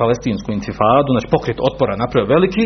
palestinsku 0.00 0.48
intifadu, 0.52 1.08
znači 1.14 1.32
pokret 1.34 1.58
otpora 1.68 1.96
napravio 2.02 2.32
veliki 2.34 2.64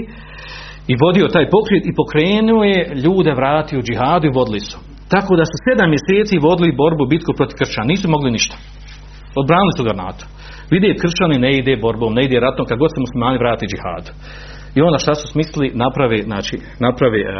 i 0.93 0.95
vodio 1.05 1.27
taj 1.35 1.47
pokret 1.55 1.85
i 1.87 1.97
pokrenuo 2.01 2.63
je 2.73 2.81
ljude 3.05 3.33
vratio 3.41 3.85
džihadu 3.87 4.27
i 4.27 4.37
vodili 4.39 4.61
su. 4.69 4.79
Tako 5.13 5.33
da 5.41 5.45
su 5.45 5.57
sedam 5.67 5.93
mjeseci 5.95 6.45
vodili 6.49 6.79
borbu 6.83 7.05
bitku 7.13 7.33
protiv 7.39 7.57
kršćana, 7.61 7.91
nisu 7.93 8.07
mogli 8.15 8.31
ništa. 8.37 8.57
Odbranili 9.41 9.73
su 9.77 9.87
garnatu. 9.89 10.25
Vide 10.73 10.89
kršćani 11.01 11.37
ne 11.45 11.51
ide 11.59 11.75
borbom, 11.85 12.13
ne 12.19 12.23
ide 12.25 12.37
ratom, 12.41 12.67
kad 12.67 12.79
god 12.79 12.91
se 12.93 13.05
muslimani 13.05 13.39
vrati 13.43 13.71
džihadu. 13.71 14.11
I 14.77 14.79
onda 14.87 14.99
šta 14.99 15.15
su 15.15 15.25
smislili, 15.33 15.69
napravi, 15.85 16.19
znači, 16.31 16.55
napravi 16.87 17.21
uh, 17.23 17.31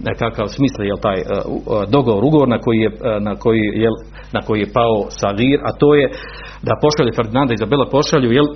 nekakav 0.00 0.46
smisl 0.46 0.82
je 0.82 1.00
taj 1.00 1.18
uh, 1.20 1.90
dogovor, 1.90 2.24
ugovor 2.24 2.48
na 2.48 2.58
koji 2.58 2.78
je, 2.78 2.88
uh, 2.88 3.22
na 3.22 3.34
koji 3.36 3.58
je, 3.58 3.88
na 4.32 4.40
koji 4.46 4.60
je 4.60 4.72
pao 4.72 5.06
Savir, 5.08 5.60
a 5.64 5.72
to 5.72 5.94
je 5.94 6.10
da 6.62 6.80
pošalje 6.82 7.12
Ferdinanda 7.16 7.52
i 7.52 7.54
Izabela 7.54 7.86
pošalju 7.90 8.32
jel, 8.32 8.46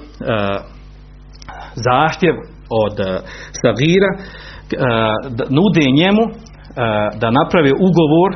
zahtjev 1.86 2.34
od 2.70 2.96
da 5.36 5.44
nude 5.50 5.86
njemu 6.00 6.24
da 7.20 7.30
naprave 7.30 7.70
ugovor 7.88 8.30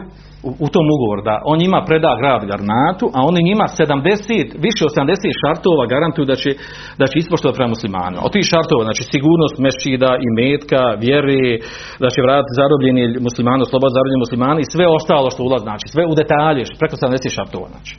u, 0.67 0.69
tom 0.75 0.87
ugovoru 0.97 1.23
da 1.31 1.35
on 1.51 1.57
njima 1.65 1.81
preda 1.89 2.13
grad 2.21 2.43
Garnatu, 2.51 3.07
a 3.17 3.19
oni 3.31 3.49
njima 3.51 3.67
70, 3.67 4.67
više 4.67 4.83
od 4.89 4.93
70 4.97 5.41
šartova 5.43 5.85
garantuju 5.93 6.25
da 6.33 6.37
će, 6.43 6.51
da 7.01 7.07
će 7.11 7.17
ispoštovati 7.19 7.59
prema 7.59 7.75
muslimanima. 7.77 8.23
Od 8.27 8.33
tih 8.35 8.45
šartova, 8.53 8.83
znači 8.89 9.03
sigurnost 9.13 9.57
mešćida 9.65 10.11
i 10.27 10.29
metka, 10.41 10.83
vjeri, 11.05 11.45
da 12.03 12.09
će 12.15 12.21
vratiti 12.27 12.59
zarobljeni 12.61 13.03
muslimani, 13.29 13.71
slobod 13.71 13.91
zarobljeni 13.97 14.25
muslimani 14.25 14.61
i 14.63 14.73
sve 14.75 14.85
ostalo 14.99 15.29
što 15.33 15.41
ulazi, 15.49 15.67
znači 15.69 15.87
sve 15.95 16.03
u 16.13 16.15
detalje, 16.21 16.63
preko 16.81 16.97
70 16.97 17.37
šartova, 17.37 17.69
znači. 17.75 17.93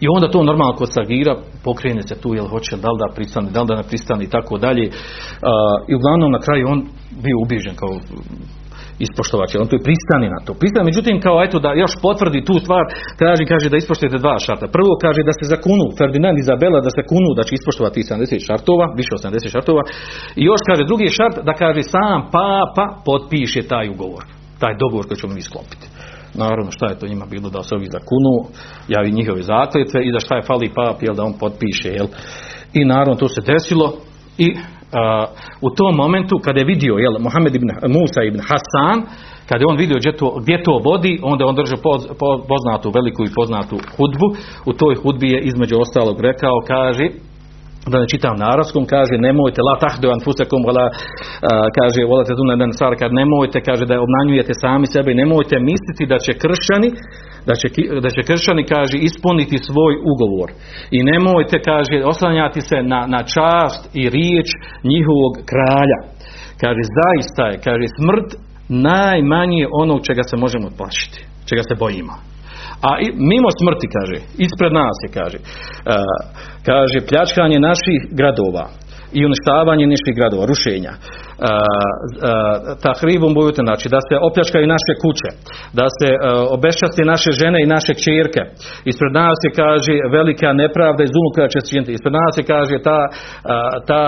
I 0.00 0.06
onda 0.14 0.30
to 0.30 0.42
normalno 0.42 0.72
kod 0.72 0.88
Sagira 0.94 1.34
pokrene 1.64 2.02
se 2.02 2.14
tu, 2.22 2.34
jel 2.34 2.46
hoće, 2.46 2.76
da 2.76 2.90
li 2.90 2.98
da 2.98 3.14
pristane, 3.14 3.50
da 3.50 3.60
li 3.60 3.68
da 3.68 3.76
ne 3.76 3.82
pristane 3.82 4.24
i 4.24 4.30
tako 4.30 4.58
dalje. 4.58 4.84
I 5.88 5.94
uglavnom 5.94 6.30
na 6.32 6.40
kraju 6.46 6.68
on 6.68 6.80
bio 7.24 7.36
ubižen 7.44 7.74
kao 7.76 7.92
ispoštovač, 9.06 9.50
on 9.54 9.68
tu 9.68 9.76
je 9.76 9.86
pristani 9.88 10.28
na 10.34 10.40
to. 10.46 10.52
Pristani, 10.60 10.90
međutim, 10.90 11.20
kao 11.26 11.36
eto 11.46 11.56
da 11.64 11.80
još 11.82 11.92
potvrdi 12.06 12.46
tu 12.48 12.54
stvar, 12.64 12.84
traži, 13.20 13.44
kaže 13.52 13.66
da 13.72 13.76
ispoštujete 13.76 14.18
dva 14.24 14.36
šarta. 14.44 14.74
Prvo 14.76 14.92
kaže 15.04 15.20
da 15.28 15.32
se 15.38 15.44
zakunu, 15.54 15.86
Ferdinand 15.98 16.36
i 16.38 16.42
Izabela 16.44 16.80
da 16.86 16.90
se 16.96 17.02
kunu 17.10 17.30
da 17.38 17.42
će 17.46 17.52
ispoštovati 17.54 18.08
70 18.12 18.46
šartova, 18.48 18.86
više 19.00 19.12
od 19.16 19.20
70 19.24 19.52
šartova. 19.54 19.82
I 20.40 20.42
još 20.50 20.60
kaže 20.68 20.82
drugi 20.90 21.08
šart 21.16 21.36
da 21.48 21.52
kaže 21.62 21.82
sam 21.94 22.18
papa 22.38 22.86
potpiše 23.08 23.60
taj 23.72 23.86
ugovor, 23.94 24.22
taj 24.62 24.74
dogovor 24.82 25.04
koji 25.06 25.20
ćemo 25.20 25.34
mi 25.34 25.42
sklopiti. 25.48 25.86
Naravno, 26.38 26.70
šta 26.70 26.86
je 26.86 26.98
to 26.98 27.06
njima 27.06 27.26
bilo 27.30 27.50
da 27.50 27.62
se 27.62 27.74
ovi 27.74 27.86
zakunu, 27.96 28.34
javi 28.88 29.10
njihove 29.18 29.42
zakletve 29.42 30.00
i 30.04 30.12
da 30.12 30.20
šta 30.20 30.36
je 30.36 30.42
fali 30.42 30.70
pap, 30.74 31.02
jel 31.02 31.14
da 31.14 31.24
on 31.24 31.34
potpiše, 31.40 31.88
jel. 31.88 32.06
I 32.74 32.84
naravno 32.84 33.14
to 33.14 33.28
se 33.28 33.40
desilo 33.52 33.92
i 34.38 34.56
a, 34.92 35.26
u 35.60 35.70
tom 35.70 35.94
momentu 35.96 36.36
kada 36.44 36.60
je 36.60 36.66
vidio 36.66 36.94
jel, 36.94 37.14
Mohamed 37.18 37.54
ibn 37.54 37.68
Musa 37.98 38.22
ibn 38.22 38.40
Hasan, 38.48 38.98
kada 39.48 39.62
je 39.62 39.70
on 39.70 39.76
vidio 39.76 39.96
gdje 39.98 40.16
to, 40.16 40.38
gdje 40.42 40.62
to 40.62 40.80
vodi, 40.84 41.20
onda 41.22 41.44
je 41.44 41.48
on 41.48 41.56
držao 41.56 41.78
poz, 41.82 42.00
poznatu, 42.50 42.90
veliku 42.94 43.24
i 43.24 43.34
poznatu 43.36 43.76
hudbu. 43.96 44.26
U 44.66 44.72
toj 44.72 44.94
hudbi 44.94 45.28
je 45.30 45.40
između 45.40 45.76
ostalog 45.80 46.20
rekao, 46.20 46.56
kaže, 46.66 47.04
da 47.92 47.98
ne 48.02 48.06
čitam 48.12 48.36
na 48.42 48.46
arabskom, 48.54 48.84
kaže 48.94 49.14
nemojte 49.28 49.60
la 49.68 49.74
tahdu 49.84 50.06
anfusakum 50.16 50.60
wala 50.68 50.84
kaže 51.78 52.00
wala 52.10 52.24
tadun 52.28 52.58
dan 52.62 52.72
sar 52.78 52.92
kad 53.00 53.10
nemojte 53.20 53.58
kaže 53.68 53.84
da 53.90 54.04
obmanjujete 54.06 54.52
sami 54.62 54.86
sebe 54.94 55.08
i 55.12 55.20
nemojte 55.22 55.56
misliti 55.70 56.04
da 56.12 56.18
će 56.24 56.32
kršćani 56.42 56.90
da 57.48 57.54
će, 57.60 57.68
da 58.04 58.10
će 58.14 58.20
kršćani 58.28 58.64
kaže 58.74 58.96
ispuniti 59.08 59.64
svoj 59.68 59.94
ugovor. 60.12 60.48
I 60.96 60.98
nemojte 61.12 61.56
kaže 61.70 61.96
oslanjati 62.12 62.60
se 62.68 62.78
na, 62.92 63.00
na 63.14 63.20
čast 63.34 63.82
i 64.00 64.02
riječ 64.16 64.48
njihovog 64.92 65.32
kralja. 65.50 65.98
Kaže 66.62 66.82
zaista 66.98 67.42
je 67.52 67.56
kaže 67.66 67.86
smrt 67.98 68.28
najmanje 68.68 69.64
onog 69.82 70.00
čega 70.06 70.22
se 70.30 70.36
možemo 70.36 70.68
plašiti 70.78 71.18
čega 71.48 71.62
se 71.68 71.74
bojimo 71.78 72.14
a 72.82 72.90
mimo 73.32 73.48
smrti 73.60 73.86
kaže 73.96 74.18
ispred 74.46 74.72
nas 74.72 74.96
je 75.04 75.10
kaže 75.18 75.38
uh, 75.40 75.44
kaže 76.68 76.98
pljačkanje 77.08 77.58
naših 77.60 78.00
gradova 78.18 78.66
i 79.12 79.24
uništavanje 79.24 79.86
naših 79.86 80.14
gradova, 80.18 80.46
rušenja. 80.46 80.92
Ta 82.82 82.92
hribom 83.00 83.34
bojute, 83.34 83.60
znači 83.68 83.86
da 83.94 84.00
se 84.08 84.14
opljačkaju 84.28 84.66
naše 84.76 84.92
kuće, 85.02 85.30
da 85.78 85.86
se 85.98 86.08
obešćasti 86.56 87.10
naše 87.12 87.30
žene 87.40 87.58
i 87.62 87.72
naše 87.76 87.92
čirke. 88.04 88.42
Ispred 88.90 89.12
nas 89.12 89.36
se 89.42 89.50
kaže 89.60 89.94
velika 90.16 90.52
nepravda 90.52 91.02
i 91.04 91.12
zulum 91.14 91.32
koja 91.34 91.48
će 91.48 91.60
činiti. 91.68 91.92
Ispred 91.92 92.12
nas 92.12 92.32
se 92.36 92.42
kaže 92.52 92.76
ta, 92.88 92.98
ta, 93.88 94.02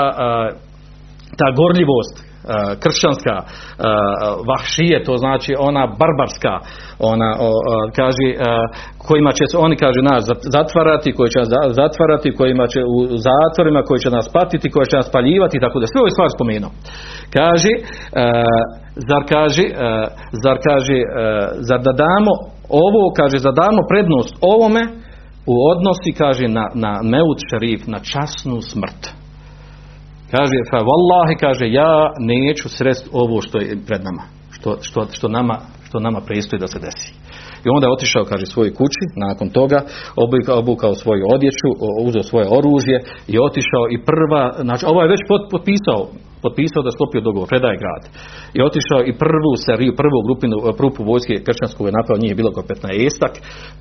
ta 1.38 1.48
gorljivost 1.58 2.29
kršćanska 2.82 3.34
vahšije, 4.50 5.04
to 5.04 5.16
znači 5.16 5.52
ona 5.58 5.82
barbarska, 6.00 6.54
ona 6.98 7.30
kaže 7.98 8.26
kojima 9.06 9.32
će 9.32 9.44
se 9.50 9.56
oni 9.58 9.76
kaže 9.76 10.00
nas 10.02 10.24
zatvarati, 10.56 11.12
koji 11.12 11.28
će 11.30 11.38
nas 11.38 11.48
zatvarati, 11.80 12.36
kojima 12.38 12.66
će 12.72 12.80
u 12.96 12.96
zatvorima, 13.28 13.82
koji 13.82 13.98
će 14.04 14.10
nas 14.10 14.26
patiti, 14.32 14.70
koji 14.70 14.86
će 14.90 14.96
nas 14.96 15.10
paljivati 15.12 15.62
tako 15.64 15.80
da 15.80 15.86
sve 15.86 16.00
ove 16.00 16.10
stvari 16.10 16.30
spomenuo. 16.36 16.70
Kaže 17.38 17.72
zar 19.08 19.22
kaže 19.34 19.64
zar 20.44 20.56
kaže 20.68 20.98
zar 21.68 21.80
da 21.86 21.92
damo 22.04 22.32
ovo 22.68 23.02
kaže 23.18 23.38
da 23.46 23.52
damo 23.62 23.80
prednost 23.90 24.34
ovome 24.40 24.82
u 25.52 25.54
odnosi 25.72 26.10
kaže 26.18 26.48
na, 26.48 26.64
na 26.74 26.92
meut 27.02 27.38
šerif 27.50 27.86
na 27.86 27.98
časnu 27.98 28.60
smrt 28.60 29.19
Kaže, 30.34 30.58
fa 30.70 30.78
vallahi, 30.90 31.34
kaže, 31.40 31.64
ja 31.80 31.92
neću 32.18 32.68
srest 32.68 33.08
ovo 33.12 33.40
što 33.40 33.58
je 33.58 33.76
pred 33.86 34.02
nama, 34.08 34.22
što, 34.50 34.70
što, 34.86 35.00
što 35.16 35.28
nama, 35.28 35.56
što 35.86 36.00
nama 36.00 36.20
prestoji 36.20 36.60
da 36.60 36.66
se 36.66 36.78
desi. 36.86 37.10
I 37.64 37.68
onda 37.74 37.86
je 37.86 37.96
otišao, 37.96 38.30
kaže, 38.30 38.46
svojoj 38.46 38.72
kući, 38.78 39.04
nakon 39.26 39.48
toga, 39.58 39.78
obukao, 40.24 40.58
obukao 40.64 40.94
svoju 40.94 41.24
odjeću, 41.34 41.68
uzeo 42.06 42.22
svoje 42.30 42.46
oružje 42.58 42.96
i 43.32 43.34
otišao 43.48 43.84
i 43.94 43.96
prva, 44.10 44.42
znači, 44.66 44.84
ovo 44.90 44.98
je 45.02 45.12
već 45.14 45.22
potpisao, 45.54 46.00
potpisao 46.44 46.82
da 46.84 46.94
sklopio 46.96 47.26
dogovor, 47.26 47.48
predaje 47.52 47.76
grad. 47.82 48.02
I 48.56 48.58
otišao 48.68 49.00
i 49.10 49.12
prvu 49.24 49.52
seriju, 49.66 49.98
prvu 50.02 50.18
grupinu, 50.26 50.56
prupu 50.80 51.00
vojske 51.10 51.34
kršćanskog 51.46 51.84
je 51.86 51.96
napao, 51.98 52.22
nije 52.22 52.38
bilo 52.40 52.50
kao 52.52 52.64
15 52.70 53.06
estak, 53.08 53.32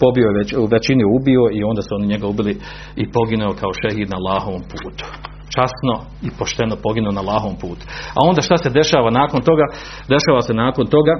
pobio 0.01 0.27
je 0.29 0.37
već, 0.39 0.49
u 0.63 0.65
većini 0.75 1.03
ubio 1.17 1.43
i 1.57 1.59
onda 1.69 1.81
su 1.81 1.91
oni 1.97 2.11
njega 2.13 2.25
ubili 2.33 2.53
i 3.01 3.03
poginuo 3.15 3.59
kao 3.61 3.71
šehid 3.81 4.09
na 4.09 4.17
Allahovom 4.19 4.63
putu 4.71 5.05
časno 5.55 5.95
i 6.27 6.29
pošteno 6.39 6.75
poginuo 6.83 7.11
na 7.11 7.21
lahom 7.21 7.55
putu. 7.61 7.83
A 8.17 8.19
onda 8.29 8.41
šta 8.41 8.57
se 8.57 8.69
dešava 8.69 9.09
nakon 9.21 9.41
toga? 9.41 9.65
Dešava 10.13 10.41
se 10.41 10.53
nakon 10.53 10.85
toga 10.87 11.13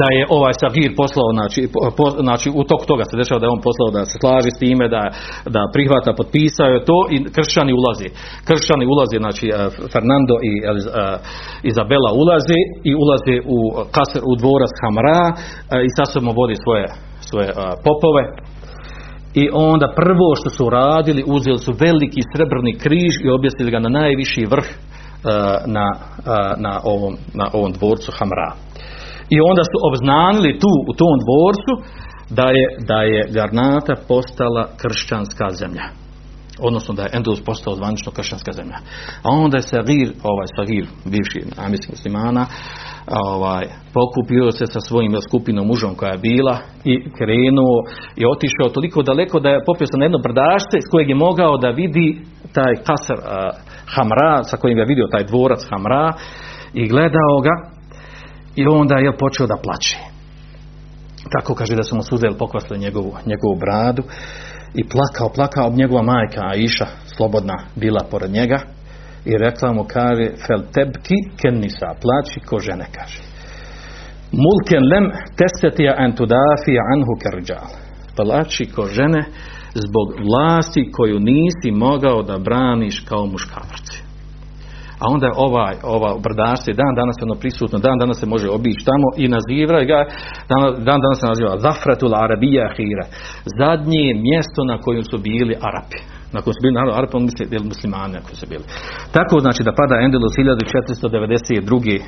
da 0.00 0.06
je 0.16 0.22
ovaj 0.38 0.54
Sagir 0.60 0.92
poslao, 1.02 1.28
znači, 1.38 1.60
po, 1.96 2.04
znači 2.26 2.48
u 2.60 2.62
toku 2.70 2.84
toga 2.92 3.04
se 3.10 3.20
dešava 3.20 3.40
da 3.40 3.46
je 3.46 3.56
on 3.56 3.64
poslao 3.68 3.90
da 3.96 4.02
se 4.10 4.16
slaži 4.22 4.50
s 4.52 4.60
time, 4.64 4.84
da, 4.96 5.02
da 5.54 5.60
prihvata, 5.74 6.18
potpisao 6.20 6.68
je 6.74 6.86
to 6.90 6.98
i 7.14 7.16
kršćani 7.36 7.72
ulazi. 7.80 8.08
Kršćani 8.48 8.84
ulazi, 8.94 9.16
znači 9.24 9.46
eh, 9.48 9.54
Fernando 9.92 10.36
i 10.50 10.52
uh, 10.62 10.70
Izabela 11.70 12.10
ulazi 12.22 12.60
i 12.90 12.92
ulazi 13.02 13.36
u, 13.56 13.58
kasar, 13.96 14.22
u 14.30 14.32
dvorac 14.40 14.72
Hamra 14.82 15.20
i 15.86 15.90
sa 15.96 16.04
sobom 16.12 16.32
vodi 16.40 16.56
svoje, 16.64 16.84
svoje 17.28 17.48
popove, 17.86 18.24
i 19.34 19.48
onda 19.52 19.92
prvo 19.96 20.36
što 20.40 20.50
su 20.50 20.70
radili, 20.70 21.24
uzeli 21.26 21.58
su 21.58 21.72
veliki 21.72 22.20
srebrni 22.32 22.78
križ 22.78 23.14
i 23.24 23.30
objesili 23.30 23.70
ga 23.70 23.78
na 23.78 23.88
najviši 23.88 24.46
vrh 24.50 24.68
e, 24.68 24.74
na, 25.66 25.86
e, 25.94 26.60
na, 26.64 26.80
ovom, 26.84 27.14
na 27.34 27.50
ovom 27.52 27.72
dvorcu 27.72 28.12
Hamra. 28.18 28.52
I 29.30 29.36
onda 29.50 29.62
su 29.70 29.76
obznanili 29.88 30.58
tu 30.58 30.72
u 30.90 30.92
tom 31.00 31.14
dvorcu 31.24 31.72
da 32.30 32.46
je, 32.58 32.66
da 32.90 33.02
je 33.02 33.28
Garnata 33.30 33.94
postala 34.08 34.68
kršćanska 34.82 35.46
zemlja. 35.60 36.07
Odnosno 36.60 36.94
da 36.94 37.02
je 37.02 37.10
Endulus 37.12 37.44
postao 37.44 37.74
zvanično 37.74 38.12
kršćanska 38.12 38.52
zemlja. 38.52 38.78
A 39.22 39.28
onda 39.30 39.56
je 39.56 39.62
Sagir, 39.62 40.12
ovaj 40.22 40.46
Sagir, 40.56 40.86
bivši 41.04 41.40
namjenski 41.56 41.92
muslimana, 41.92 42.46
ovaj, 43.06 43.64
pokupio 43.94 44.50
se 44.50 44.66
sa 44.66 44.80
svojim 44.80 45.12
skupinom 45.28 45.66
mužom 45.66 45.94
koja 45.94 46.12
je 46.12 46.18
bila 46.18 46.58
i 46.84 46.94
krenuo 47.18 47.78
i 48.16 48.22
otišao 48.34 48.74
toliko 48.74 49.02
daleko 49.02 49.40
da 49.40 49.48
je 49.48 49.64
popio 49.66 49.86
se 49.86 49.98
na 49.98 50.04
jedno 50.04 50.18
brdašte 50.18 50.76
s 50.80 50.90
kojeg 50.90 51.08
je 51.08 51.14
mogao 51.14 51.56
da 51.56 51.68
vidi 51.70 52.20
taj 52.52 52.74
kasar 52.86 53.18
uh, 53.18 53.28
Hamra, 53.94 54.44
sa 54.44 54.56
kojim 54.56 54.78
je 54.78 54.84
vidio 54.84 55.06
taj 55.12 55.24
dvorac 55.24 55.60
Hamra 55.70 56.12
i 56.74 56.88
gledao 56.88 57.36
ga 57.42 57.54
i 58.56 58.66
onda 58.66 58.94
je 58.94 59.16
počeo 59.16 59.46
da 59.46 59.62
plaće. 59.62 59.96
Tako 61.38 61.54
kaže 61.54 61.76
da 61.76 61.82
su 61.82 61.96
mu 61.96 62.02
suzeli 62.02 62.38
pokvasili 62.38 62.78
njegovu, 62.78 63.12
njegovu 63.26 63.56
bradu 63.60 64.02
i 64.74 64.82
plakao, 64.88 65.28
plakao 65.34 65.70
njegova 65.70 66.02
majka 66.02 66.40
Aisha, 66.44 66.86
slobodna, 67.16 67.54
bila 67.76 68.00
pored 68.10 68.30
njega 68.30 68.58
i 69.24 69.32
rekla 69.38 69.72
mu 69.72 69.84
kaže 69.84 70.26
fel 70.46 70.62
tebki 70.74 71.18
kenisa 71.40 71.86
plaći 72.02 72.40
ko 72.46 72.58
žene 72.58 72.86
kaže. 72.92 73.20
Mulken 74.32 74.84
lem 74.92 75.06
testetija 75.36 75.94
en 75.98 76.12
tudafi 76.12 76.74
anhu 76.94 77.12
kerđal 77.22 77.68
plaći 78.16 78.66
ko 78.74 78.86
žene 78.86 79.24
zbog 79.74 80.08
vlasti 80.26 80.90
koju 80.92 81.18
nisi 81.20 81.70
mogao 81.70 82.22
da 82.22 82.38
braniš 82.38 83.00
kao 83.08 83.26
muškarci 83.26 84.07
a 85.02 85.04
onda 85.14 85.28
ovaj, 85.46 85.74
ova 85.96 86.10
brdašce 86.26 86.70
dan 86.80 86.92
danas 87.00 87.16
je 87.18 87.26
ono 87.28 87.36
prisutno, 87.42 87.78
dan 87.78 87.96
danas 88.02 88.16
se 88.20 88.26
može 88.34 88.46
obići 88.58 88.86
tamo 88.90 89.06
i 89.22 89.24
naziva 89.36 89.80
ga, 89.90 90.00
dan, 90.50 90.60
dan 90.88 90.98
danas 91.04 91.18
se 91.20 91.30
naziva 91.32 91.52
Zafratul 91.66 92.12
Arabija 92.24 92.66
Hira, 92.76 93.06
zadnje 93.60 94.06
mjesto 94.28 94.60
na 94.70 94.76
kojem 94.84 95.04
su 95.10 95.16
bili 95.28 95.54
Arapi 95.68 96.00
na 96.32 96.38
kojem 96.42 96.54
su 96.54 96.62
bili 96.64 96.78
narod 96.78 96.94
Arapi, 96.98 97.16
on 97.16 97.26
misli 97.28 97.52
bili 97.54 97.64
muslimani 97.72 98.14
ako 98.20 98.30
su 98.40 98.46
bili. 98.52 98.64
Tako 99.16 99.36
znači 99.44 99.60
da 99.66 99.78
pada 99.80 99.96
Endelus 100.04 100.34
1492. 100.36 101.96
E, 101.96 102.00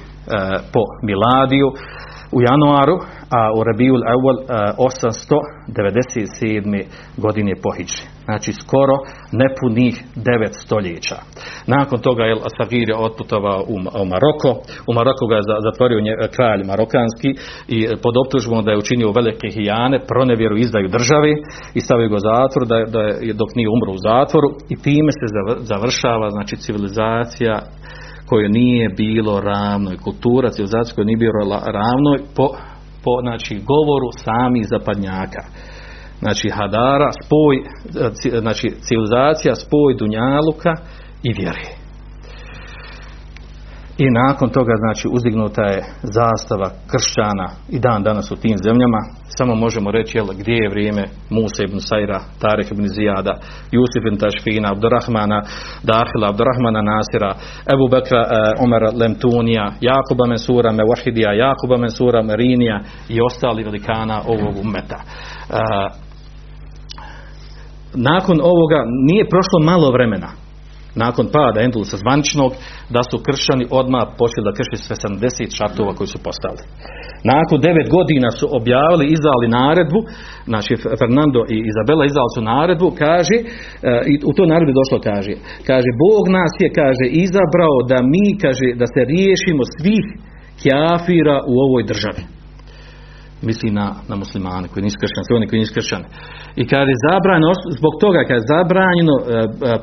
po 0.75 0.83
Miladiju 1.09 1.69
u 2.37 2.39
januaru, 2.49 2.97
a 3.39 3.41
u 3.57 3.59
Rabiul 3.69 4.03
Awal 4.15 4.39
897. 4.79 6.85
godine 7.17 7.53
po 7.63 7.71
Hidži. 7.77 8.05
Znači 8.31 8.53
skoro 8.63 8.97
nepunih 9.41 9.95
devet 10.27 10.55
stoljeća. 10.65 11.19
Nakon 11.67 11.99
toga 12.07 12.23
je 12.25 12.37
Asagir 12.49 12.89
je 12.89 12.97
otputovao 12.97 13.61
u, 13.75 14.05
Maroko. 14.13 14.51
U 14.89 14.93
Maroko 14.99 15.25
ga 15.31 15.37
je 15.37 15.49
zatvorio 15.69 15.99
kralj 16.37 16.63
marokanski 16.71 17.31
i 17.75 17.79
pod 18.03 18.15
optužbom 18.23 18.65
da 18.65 18.71
je 18.71 18.83
učinio 18.85 19.17
velike 19.19 19.47
hijane, 19.57 19.99
pronevjeru 20.11 20.57
izdaju 20.57 20.89
državi 20.89 21.33
i 21.75 21.81
stavio 21.81 22.09
ga 22.09 22.17
u 22.17 22.27
zatvor 22.31 22.63
da, 22.71 22.77
da 22.95 23.01
je, 23.01 23.33
dok 23.41 23.51
nije 23.55 23.69
umro 23.77 23.91
u 23.95 24.03
zatvoru 24.09 24.49
i 24.73 24.75
time 24.87 25.11
se 25.19 25.27
završava 25.73 26.31
znači 26.31 26.55
civilizacija 26.57 27.55
koje 28.31 28.49
nije 28.49 28.89
bilo 28.89 29.41
ravno 29.41 29.93
i 29.93 30.03
kultura 30.07 30.51
civilizacija 30.51 30.95
koja 30.95 31.05
nije 31.05 31.25
bilo 31.27 31.41
ravno 31.79 32.11
po, 32.37 32.47
po 33.05 33.13
znači, 33.27 33.55
govoru 33.73 34.09
samih 34.27 34.65
zapadnjaka. 34.75 35.43
Znači 36.21 36.49
hadara, 36.49 37.11
spoj, 37.25 37.57
znači 38.41 38.69
civilizacija, 38.81 39.55
spoj 39.55 39.95
dunjaluka 39.99 40.75
i 41.23 41.33
vjere. 41.33 41.81
I 44.05 44.07
nakon 44.11 44.49
toga 44.49 44.75
znači 44.85 45.09
uzdignuta 45.17 45.63
je 45.63 45.85
zastava 46.03 46.69
kršćana 46.91 47.49
i 47.69 47.79
dan 47.79 48.03
danas 48.03 48.31
u 48.31 48.37
tim 48.37 48.57
zemljama. 48.67 49.01
Samo 49.39 49.55
možemo 49.55 49.91
reći 49.91 50.19
jel, 50.19 50.27
gdje 50.41 50.55
je 50.55 50.71
vrijeme 50.71 51.05
Musa 51.31 51.63
ibn 51.65 51.79
Sajra, 51.81 52.21
Tarek 52.41 52.71
ibn 52.71 52.85
Zijada, 52.89 53.35
Jusif 53.75 54.03
ibn 54.07 54.17
Tašfina, 54.19 54.69
Abdurrahmana 54.73 55.39
Dahila, 55.89 56.27
Abdurrahmana 56.29 56.83
Nasira, 56.91 57.33
Ebu 57.75 57.87
Bekra 57.93 58.23
eh, 58.27 58.63
Omer 58.65 58.83
Lemtunija, 59.01 59.67
Jakuba 59.89 60.25
Mensura 60.33 60.71
Mewahidija, 60.73 61.31
Jakuba 61.43 61.77
Mensura 61.77 62.23
Merinija 62.23 62.81
i 63.09 63.17
ostali 63.29 63.65
velikana 63.65 64.17
ovog 64.27 64.55
umeta. 64.65 64.99
Eh, 65.01 66.10
nakon 67.95 68.37
ovoga 68.53 68.81
nije 69.09 69.31
prošlo 69.33 69.59
malo 69.71 69.91
vremena 69.97 70.31
nakon 70.95 71.27
pada 71.37 71.61
Endulusa 71.61 71.97
zvaničnog, 71.97 72.51
da 72.95 73.01
su 73.11 73.17
kršćani 73.27 73.65
odmah 73.81 74.05
počeli 74.19 74.47
da 74.47 74.57
krši 74.59 74.77
sve 74.87 74.97
70 74.97 75.57
šartova 75.59 75.93
koji 75.97 76.09
su 76.15 76.19
postavili. 76.27 76.65
Nakon 77.33 77.57
devet 77.67 77.89
godina 77.97 78.29
su 78.39 78.47
objavili, 78.59 79.13
izdali 79.17 79.47
naredbu, 79.59 80.01
znači 80.51 80.73
Fernando 81.01 81.41
i 81.55 81.57
Izabela 81.71 82.05
izdali 82.05 82.31
su 82.37 82.41
naredbu, 82.53 82.89
kaže, 83.05 83.37
e, 83.41 83.45
i 84.13 84.15
u 84.31 84.33
toj 84.37 84.47
naredbi 84.53 84.79
došlo 84.81 84.99
kaže, 85.11 85.33
kaže, 85.69 85.91
Bog 86.05 86.25
nas 86.37 86.53
je, 86.63 86.69
kaže, 86.81 87.07
izabrao 87.25 87.77
da 87.91 87.99
mi, 88.13 88.27
kaže, 88.45 88.67
da 88.81 88.87
se 88.95 89.01
riješimo 89.13 89.63
svih 89.75 90.07
kjafira 90.63 91.37
u 91.53 91.55
ovoj 91.67 91.83
državi 91.93 92.23
misli 93.49 93.71
na, 93.81 93.87
na 94.11 94.17
muslimane 94.23 94.67
koji 94.69 94.83
nisu 94.87 94.99
kršćani, 95.03 95.39
oni 95.39 95.49
koji 95.49 95.63
nisu 95.63 95.75
kršćani. 95.77 96.07
I 96.61 96.63
kaže 96.73 96.93
zabranjeno, 97.09 97.53
zbog 97.79 97.95
toga 98.05 98.21
kaže 98.29 98.43
zabranjeno 98.55 99.17
e, 99.21 99.25
e, 99.25 99.31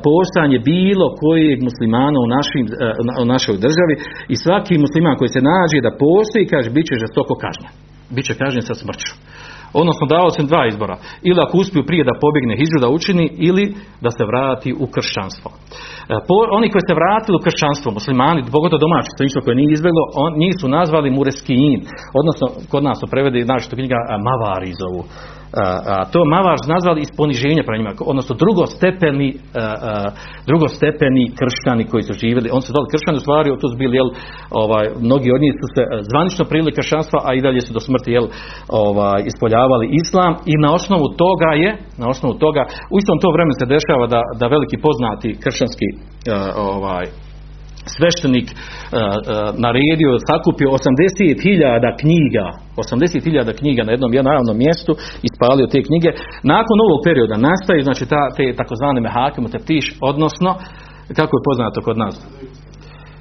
postojanje 0.06 0.58
bilo 0.72 1.06
kojeg 1.22 1.58
muslimana 1.68 2.18
u, 2.26 2.28
našim, 2.36 2.64
e, 2.66 2.88
u 3.22 3.26
našoj 3.34 3.56
državi 3.66 3.94
i 4.32 4.34
svaki 4.44 4.74
musliman 4.84 5.18
koji 5.18 5.30
se 5.34 5.40
nađe 5.50 5.78
da 5.86 5.98
postoji, 6.04 6.50
kaže, 6.52 6.68
bit 6.76 6.86
će 6.88 7.02
žestoko 7.04 7.34
kažnjen. 7.44 7.72
Biće 8.16 8.34
kažnjen 8.42 8.62
sa 8.62 8.74
smrću. 8.74 9.10
Odnosno 9.72 10.04
dao 10.06 10.30
sam 10.30 10.46
dva 10.46 10.62
izbora. 10.66 10.96
Ili 11.28 11.40
ako 11.40 11.58
uspiju 11.58 11.82
prije 11.88 12.04
da 12.04 12.20
pobjegne 12.24 12.54
hijđu 12.56 12.78
da 12.80 12.88
učini 12.88 13.26
ili 13.48 13.64
da 14.04 14.10
se 14.10 14.24
vrati 14.30 14.70
u 14.84 14.86
kršćanstvo. 14.94 15.50
E, 16.12 16.14
po, 16.28 16.34
oni 16.58 16.68
koji 16.72 16.84
se 16.88 16.98
vratili 17.00 17.36
u 17.36 17.44
kršćanstvo, 17.46 17.96
muslimani, 17.98 18.50
pogotovo 18.56 18.84
domaći 18.84 19.10
stanovništvo 19.10 19.44
koje 19.44 19.56
nije 19.60 19.72
izbjeglo, 19.72 20.02
on, 20.24 20.32
njih 20.42 20.54
su 20.60 20.66
nazvali 20.78 21.16
mureskin. 21.18 21.80
Odnosno, 22.20 22.46
kod 22.72 22.82
nas 22.88 22.96
su 23.00 23.06
prevedi, 23.12 23.48
znači 23.48 23.64
to 23.70 23.76
knjiga 23.80 23.98
Mavari 24.26 24.78
zovu. 24.82 25.02
A, 25.52 26.04
to 26.12 26.18
Mavarž 26.34 26.62
nazvali 26.74 27.00
iz 27.02 27.10
poniženja 27.16 27.62
prema 27.66 27.78
njima, 27.78 27.92
odnosno 28.12 28.32
drugostepeni, 28.42 29.28
drugostepeni 30.50 31.24
kršćani 31.38 31.84
koji 31.90 32.02
su 32.08 32.12
živjeli, 32.22 32.52
on 32.56 32.62
su 32.62 32.72
zvali 32.72 32.90
kršćani 32.92 33.16
u 33.18 33.24
stvari, 33.24 33.60
to 33.62 33.68
su 33.72 33.76
bili, 33.82 33.96
jel, 34.00 34.10
ovaj, 34.62 34.84
mnogi 35.06 35.28
od 35.36 35.40
njih 35.44 35.54
su 35.60 35.66
se 35.74 35.82
zvanično 36.10 36.42
prijeli 36.50 36.76
kršćanstva, 36.78 37.18
a 37.26 37.30
i 37.34 37.44
dalje 37.46 37.60
su 37.60 37.72
do 37.76 37.80
smrti, 37.86 38.14
jel, 38.16 38.26
ovaj, 38.84 39.20
ispoljavali 39.30 39.86
islam. 40.02 40.32
I 40.52 40.54
na 40.64 40.70
osnovu 40.78 41.06
toga 41.22 41.50
je, 41.62 41.70
na 42.02 42.06
osnovu 42.12 42.34
toga, 42.44 42.62
u 42.92 42.96
istom 43.00 43.16
to 43.22 43.28
vremenu 43.34 43.56
se 43.60 43.72
dešava 43.74 44.06
da, 44.14 44.20
da 44.40 44.52
veliki 44.54 44.76
poznati 44.86 45.36
kršćanski 45.44 45.88
ovaj, 46.74 47.06
sveštenik 47.96 48.46
uh, 48.50 48.58
naredio, 49.64 50.10
sakupio 50.28 50.68
80.000 50.68 52.00
knjiga, 52.02 52.46
80.000 52.76 53.58
knjiga 53.60 53.82
na 53.84 53.92
jednom 53.92 54.12
javnom 54.14 54.56
mjestu 54.64 54.92
i 55.26 55.28
spalio 55.36 55.66
te 55.72 55.80
knjige. 55.88 56.10
Nakon 56.54 56.76
ovog 56.86 57.00
perioda 57.08 57.36
nastaju, 57.48 57.80
znači, 57.88 58.04
ta, 58.12 58.22
te 58.36 58.44
takozvane 58.60 59.00
mehake, 59.00 59.38
teptiš, 59.54 59.86
odnosno, 60.10 60.50
kako 61.18 61.32
je 61.36 61.46
poznato 61.48 61.78
kod 61.86 61.96
nas, 62.04 62.16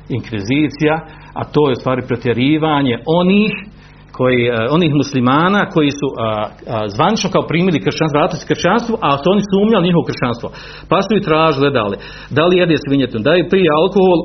inkvizicija, 0.09 0.95
a 1.39 1.41
to 1.53 1.69
je 1.69 1.75
stvari 1.75 2.01
pretjerivanje 2.07 2.95
onih 3.21 3.51
koji, 4.17 4.41
onih 4.77 4.91
muslimana 5.01 5.61
koji 5.75 5.91
su 5.99 6.07
a, 6.17 6.17
zvanično 6.95 7.29
kao 7.33 7.43
primili 7.51 7.83
kršćanstvo, 7.85 8.19
vratili 8.19 8.39
se 8.39 8.51
kršćanstvu, 8.51 8.93
a 9.07 9.09
su 9.17 9.25
oni 9.33 9.41
sumnjali 9.51 9.87
njihovo 9.87 10.07
kršćanstvo. 10.09 10.47
Pa 10.89 10.97
su 11.01 11.11
i 11.15 11.25
tražili, 11.27 11.75
da 11.77 11.83
li, 11.89 11.97
da 12.37 12.43
li 12.45 12.59
jede 12.61 12.75
svinjetinu, 12.77 13.23
da 13.23 13.31
li 13.31 13.49
prije 13.51 13.69
alkohol, 13.81 14.19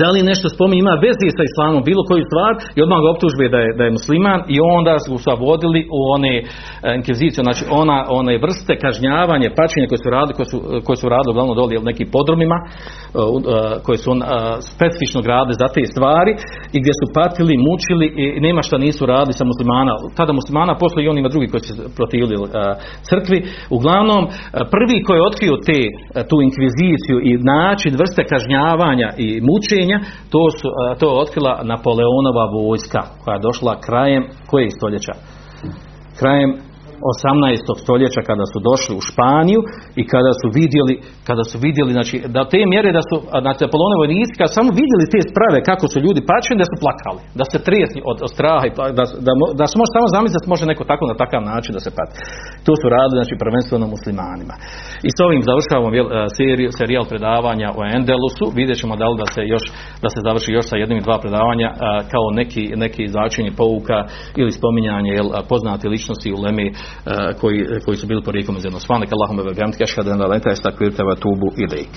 da 0.00 0.08
li 0.10 0.28
nešto 0.30 0.46
spominje 0.48 0.80
ima 0.82 0.94
veze 1.06 1.28
sa 1.38 1.42
islamom, 1.50 1.82
bilo 1.90 2.02
koju 2.08 2.24
stvar 2.30 2.52
i 2.76 2.82
odmah 2.84 2.98
ga 3.02 3.08
optužbe 3.14 3.44
da 3.54 3.58
je, 3.64 3.70
da 3.78 3.82
je 3.84 3.96
musliman 3.98 4.40
i 4.54 4.56
onda 4.76 4.94
su 5.04 5.12
ga 5.26 5.34
vodili 5.46 5.80
u 5.98 6.00
one 6.16 6.34
e, 6.38 6.44
inkviziciju, 7.00 7.42
znači 7.46 7.64
ona, 7.82 7.98
one 8.20 8.34
vrste 8.44 8.72
kažnjavanje, 8.84 9.56
pačenja 9.58 9.86
koje 9.90 10.00
su 10.04 10.08
radili, 10.16 10.34
koje 10.38 10.48
su, 10.52 10.58
koje 10.86 10.96
su 11.00 11.06
radili 11.14 11.32
uglavnom 11.32 11.56
doli 11.60 11.80
u 11.82 11.88
nekim 11.90 12.08
podrumima, 12.16 12.58
e, 12.62 12.66
e, 12.66 13.22
koje 13.84 13.98
su 14.02 14.08
on, 14.14 14.20
specifično 14.72 15.20
gradili 15.26 15.60
za 15.62 15.68
te 15.74 15.82
stvari 15.92 16.32
i 16.74 16.76
gdje 16.82 16.94
su 17.00 17.06
patili, 17.18 17.62
mučili 17.68 18.06
i 18.22 18.24
nema 18.46 18.60
šta 18.66 18.76
nisu 18.86 19.02
radili 19.14 19.34
sa 19.40 19.44
muslimana. 19.52 19.92
Tada 20.18 20.32
muslimana, 20.40 20.80
poslije 20.82 21.02
i 21.04 21.12
onima 21.14 21.28
drugi 21.34 21.48
koji 21.52 21.60
su 21.66 21.72
protivili 21.98 22.34
crkvi. 23.08 23.38
Uglavnom, 23.76 24.22
prvi 24.74 24.96
koji 25.06 25.16
je 25.18 25.28
otkrio 25.30 25.54
te, 25.68 25.80
tu 26.30 26.36
inkviziciju 26.48 27.16
i 27.30 27.32
način 27.54 27.92
vrste 28.02 28.22
kažnjavanja 28.32 29.08
i 29.26 29.28
mučenja 29.50 29.81
to, 30.30 30.50
su, 30.58 30.68
to 30.98 31.06
je 31.06 31.20
otkrila 31.22 31.60
Napoleonova 31.62 32.44
vojska 32.52 33.00
koja 33.24 33.34
je 33.34 33.42
došla 33.42 33.80
krajem 33.80 34.24
kojeg 34.46 34.70
stoljeća? 34.76 35.12
Krajem 36.18 36.71
18. 37.10 37.82
stoljeća 37.82 38.20
kada 38.30 38.44
su 38.52 38.58
došli 38.70 38.92
u 38.96 39.04
Španiju 39.08 39.60
i 40.00 40.02
kada 40.12 40.32
su 40.40 40.46
vidjeli, 40.60 40.94
kada 41.28 41.44
su 41.50 41.56
vidjeli 41.66 41.92
znači, 41.98 42.16
da 42.36 42.42
te 42.52 42.60
mjere 42.72 42.90
da 42.98 43.02
su 43.08 43.16
znači, 43.44 43.62
Apolone 43.68 43.96
vojnici 44.02 44.38
kada 44.40 44.56
samo 44.58 44.70
vidjeli 44.80 45.12
te 45.12 45.20
sprave 45.30 45.58
kako 45.70 45.84
su 45.92 45.96
ljudi 46.04 46.20
pačeni 46.30 46.62
da 46.62 46.68
su 46.70 46.76
plakali, 46.84 47.20
da 47.40 47.44
se 47.52 47.58
tresni 47.66 48.00
od, 48.10 48.16
od 48.26 48.30
straha 48.36 48.64
i 48.68 48.72
da, 48.98 49.04
da, 49.26 49.32
da 49.60 49.64
se 49.70 49.76
može 49.80 49.90
samo 49.96 50.06
zamisliti 50.16 50.44
da 50.44 50.52
može 50.54 50.64
neko 50.72 50.84
tako 50.90 51.04
na 51.10 51.16
takav 51.22 51.42
način 51.52 51.72
da 51.76 51.80
se 51.86 51.90
pati. 51.98 52.14
To 52.66 52.72
su 52.80 52.86
radili 52.94 53.18
znači 53.20 53.34
prvenstveno 53.42 53.86
muslimanima. 53.94 54.54
I 55.08 55.10
s 55.16 55.18
ovim 55.26 55.42
završavamo 55.48 55.88
seriju, 56.36 56.70
serijal 56.78 57.04
predavanja 57.12 57.68
o 57.78 57.80
Endelusu. 57.96 58.44
Vidjet 58.58 58.76
ćemo 58.82 58.94
da 59.00 59.06
li 59.10 59.16
da 59.22 59.26
se 59.34 59.42
još 59.54 59.64
da 60.04 60.08
se 60.14 60.20
završi 60.26 60.50
još 60.56 60.66
sa 60.70 60.76
jednim 60.82 60.98
i 60.98 61.06
dva 61.06 61.16
predavanja 61.24 61.68
kao 62.12 62.26
neki, 62.40 62.64
neki 62.84 63.04
pouka 63.60 63.98
ili 64.40 64.56
spominjanje 64.58 65.10
jel, 65.18 65.28
poznate 65.48 65.88
ličnosti 65.88 66.32
u 66.32 66.42
Lemi 66.44 66.66
koji, 67.40 67.66
koji 67.84 67.96
su 67.96 68.06
bili 68.06 68.22
porijekom 68.22 68.56
iz 68.56 68.64
jednog. 68.64 68.82
Svanek 68.82 69.12
Allahumma 69.12 69.52
bihamdika 69.52 69.84
ashhadu 69.84 70.10
an 70.10 70.18
la 70.18 70.26
ilaha 70.26 70.34
illa 70.34 70.34
anta 70.34 70.50
astaghfiruka 70.50 71.02
wa 71.04 71.12
atubu 71.12 71.52
ilaik. 71.56 71.94